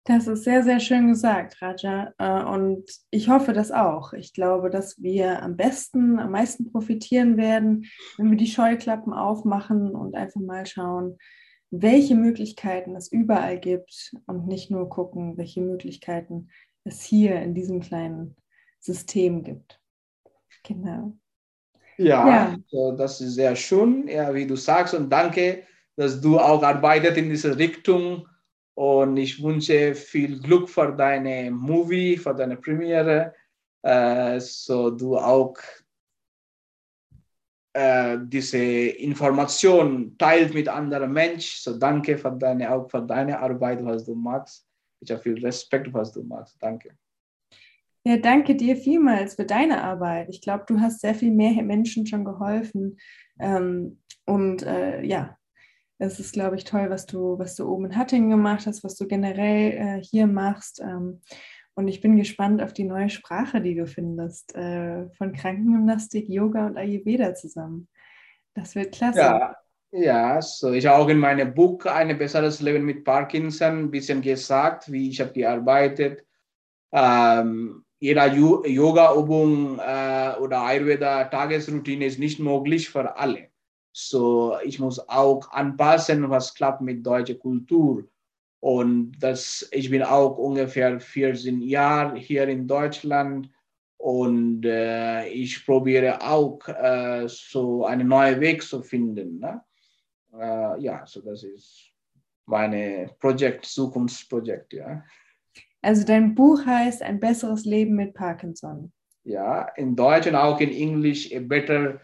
Das 0.09 0.25
ist 0.25 0.43
sehr, 0.43 0.63
sehr 0.63 0.79
schön 0.79 1.09
gesagt, 1.09 1.61
Raja. 1.61 2.15
Äh, 2.17 2.43
und 2.43 2.83
ich 3.11 3.29
hoffe 3.29 3.53
das 3.53 3.71
auch. 3.71 4.11
Ich 4.13 4.33
glaube, 4.33 4.71
dass 4.71 4.99
wir 4.99 5.43
am 5.43 5.55
besten, 5.55 6.17
am 6.17 6.31
meisten 6.31 6.71
profitieren 6.71 7.37
werden, 7.37 7.85
wenn 8.17 8.31
wir 8.31 8.37
die 8.37 8.47
Scheuklappen 8.47 9.13
aufmachen 9.13 9.91
und 9.91 10.15
einfach 10.15 10.41
mal 10.41 10.65
schauen, 10.65 11.19
welche 11.69 12.15
Möglichkeiten 12.15 12.95
es 12.95 13.11
überall 13.11 13.59
gibt 13.59 14.15
und 14.25 14.47
nicht 14.47 14.71
nur 14.71 14.89
gucken, 14.89 15.37
welche 15.37 15.61
Möglichkeiten 15.61 16.49
es 16.85 17.03
hier 17.03 17.39
in 17.43 17.53
diesem 17.53 17.79
kleinen 17.79 18.35
System 18.79 19.43
gibt. 19.43 19.79
Genau. 20.63 21.13
Ja, 21.97 22.55
ja. 22.71 22.91
das 22.93 23.21
ist 23.21 23.35
sehr 23.35 23.55
schön, 23.55 24.07
ja, 24.07 24.33
wie 24.33 24.47
du 24.47 24.55
sagst, 24.55 24.95
und 24.95 25.11
danke, 25.11 25.65
dass 25.95 26.19
du 26.19 26.39
auch 26.39 26.63
arbeitet 26.63 27.15
in 27.17 27.29
dieser 27.29 27.59
Richtung. 27.59 28.25
Und 28.79 29.17
ich 29.17 29.43
wünsche 29.43 29.93
viel 29.93 30.39
Glück 30.39 30.69
für 30.69 30.95
deine 30.95 31.51
Movie, 31.51 32.15
für 32.15 32.33
deine 32.33 32.55
Premiere, 32.55 33.33
äh, 33.81 34.39
so 34.39 34.89
du 34.89 35.17
auch 35.17 35.57
äh, 37.73 38.17
diese 38.23 38.57
Information 38.57 40.17
teilt 40.17 40.53
mit 40.53 40.69
anderen 40.69 41.11
Menschen. 41.11 41.59
So 41.61 41.77
danke 41.77 42.17
für 42.17 42.31
deine, 42.31 42.71
auch 42.71 42.89
für 42.89 43.01
deine 43.01 43.37
Arbeit, 43.37 43.83
was 43.83 44.05
du 44.05 44.15
machst. 44.15 44.65
Ich 45.01 45.11
habe 45.11 45.21
viel 45.23 45.45
Respekt, 45.45 45.93
was 45.93 46.13
du 46.13 46.23
machst. 46.23 46.55
Danke. 46.61 46.97
Ja, 48.05 48.15
danke 48.15 48.55
dir 48.55 48.77
vielmals 48.77 49.35
für 49.35 49.45
deine 49.45 49.83
Arbeit. 49.83 50.29
Ich 50.29 50.39
glaube, 50.39 50.63
du 50.65 50.79
hast 50.79 51.01
sehr 51.01 51.15
viel 51.15 51.31
mehr 51.31 51.61
Menschen 51.63 52.07
schon 52.07 52.23
geholfen. 52.23 52.97
Ähm, 53.41 54.01
und 54.25 54.63
äh, 54.63 55.03
ja, 55.03 55.37
es 55.99 56.19
ist, 56.19 56.33
glaube 56.33 56.55
ich, 56.55 56.63
toll, 56.63 56.89
was 56.89 57.05
du, 57.05 57.37
was 57.37 57.55
du 57.55 57.67
oben 57.67 57.85
in 57.85 57.97
Hattingen 57.97 58.29
gemacht 58.29 58.65
hast, 58.65 58.83
was 58.83 58.95
du 58.95 59.05
generell 59.05 59.71
äh, 59.73 60.01
hier 60.01 60.27
machst. 60.27 60.79
Ähm, 60.79 61.21
und 61.75 61.87
ich 61.87 62.01
bin 62.01 62.15
gespannt 62.15 62.61
auf 62.61 62.73
die 62.73 62.85
neue 62.85 63.09
Sprache, 63.09 63.61
die 63.61 63.75
du 63.75 63.85
findest, 63.85 64.55
äh, 64.55 65.09
von 65.11 65.33
Krankengymnastik, 65.33 66.27
Yoga 66.29 66.67
und 66.67 66.77
Ayurveda 66.77 67.35
zusammen. 67.35 67.89
Das 68.53 68.75
wird 68.75 68.93
klasse. 68.93 69.19
Ja, 69.19 69.55
ja 69.91 70.41
so 70.41 70.71
ich 70.71 70.85
habe 70.85 71.03
auch 71.03 71.09
in 71.09 71.19
meinem 71.19 71.53
Buch 71.53 71.85
Ein 71.85 72.17
besseres 72.17 72.61
Leben 72.61 72.85
mit 72.85 73.03
Parkinson 73.03 73.83
ein 73.83 73.91
bisschen 73.91 74.21
gesagt, 74.21 74.91
wie 74.91 75.09
ich 75.09 75.19
habe 75.19 75.33
gearbeitet. 75.33 76.25
Ähm, 76.93 77.83
jeder 77.99 78.33
Yoga-Übung 78.33 79.79
äh, 79.79 80.33
oder 80.39 80.61
Ayurveda-Tagesroutine 80.61 82.05
ist 82.05 82.19
nicht 82.19 82.39
möglich 82.39 82.89
für 82.89 83.17
alle. 83.17 83.48
So, 84.07 84.57
ich 84.63 84.79
muss 84.79 84.99
auch 85.09 85.51
anpassen, 85.51 86.29
was 86.29 86.53
klappt 86.53 86.81
mit 86.81 87.05
deutscher 87.05 87.35
Kultur. 87.35 88.05
Und 88.61 89.13
das, 89.19 89.67
ich 89.71 89.89
bin 89.89 90.03
auch 90.03 90.37
ungefähr 90.37 90.99
14 90.99 91.61
Jahre 91.61 92.17
hier 92.17 92.47
in 92.47 92.67
Deutschland 92.67 93.49
und 93.97 94.65
äh, 94.65 95.27
ich 95.27 95.65
probiere 95.65 96.21
auch 96.21 96.65
äh, 96.67 97.27
so 97.27 97.85
einen 97.85 98.07
neuen 98.07 98.39
Weg 98.39 98.63
zu 98.63 98.81
finden. 98.81 99.39
Ne? 99.39 99.61
Äh, 100.33 100.81
ja, 100.81 101.05
so 101.05 101.21
das 101.21 101.43
ist 101.43 101.91
mein 102.45 103.09
Projekt, 103.19 103.65
Zukunftsprojekt. 103.65 104.73
Ja. 104.73 105.03
Also 105.81 106.05
dein 106.05 106.35
Buch 106.35 106.65
heißt 106.65 107.01
Ein 107.01 107.19
besseres 107.19 107.65
Leben 107.65 107.95
mit 107.95 108.13
Parkinson. 108.13 108.91
Ja, 109.23 109.63
in 109.75 109.95
Deutsch 109.95 110.27
und 110.27 110.35
auch 110.35 110.59
in 110.59 110.71
Englisch 110.71 111.33
A 111.35 111.39
Better 111.39 111.99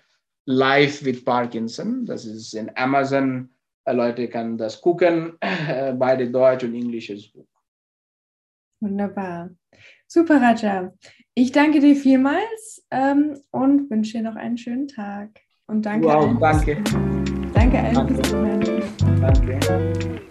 Life 0.45 1.03
with 1.05 1.23
Parkinson. 1.25 2.05
Das 2.05 2.25
ist 2.25 2.53
in 2.53 2.71
Amazon 2.75 3.49
Leute 3.93 4.27
können 4.27 4.57
das 4.57 4.81
gucken, 4.81 5.33
beide 5.39 6.29
Deutsch 6.29 6.63
und 6.63 6.73
Englisches 6.73 7.27
Buch. 7.27 7.47
Wunderbar. 8.81 9.51
Super, 10.07 10.41
Raja. 10.41 10.93
Ich 11.33 11.51
danke 11.51 11.79
dir 11.79 11.95
vielmals 11.95 12.85
ähm, 12.91 13.39
und 13.51 13.89
wünsche 13.89 14.17
dir 14.17 14.23
noch 14.23 14.35
einen 14.35 14.57
schönen 14.57 14.87
Tag. 14.87 15.29
Und 15.67 15.85
danke. 15.85 16.07
Wow, 16.07 16.37
danke. 16.39 16.83
Danke 17.53 17.79
allen 17.79 18.07
fürs 18.07 18.29
Zuhören. 18.29 18.83
Danke. 19.21 20.25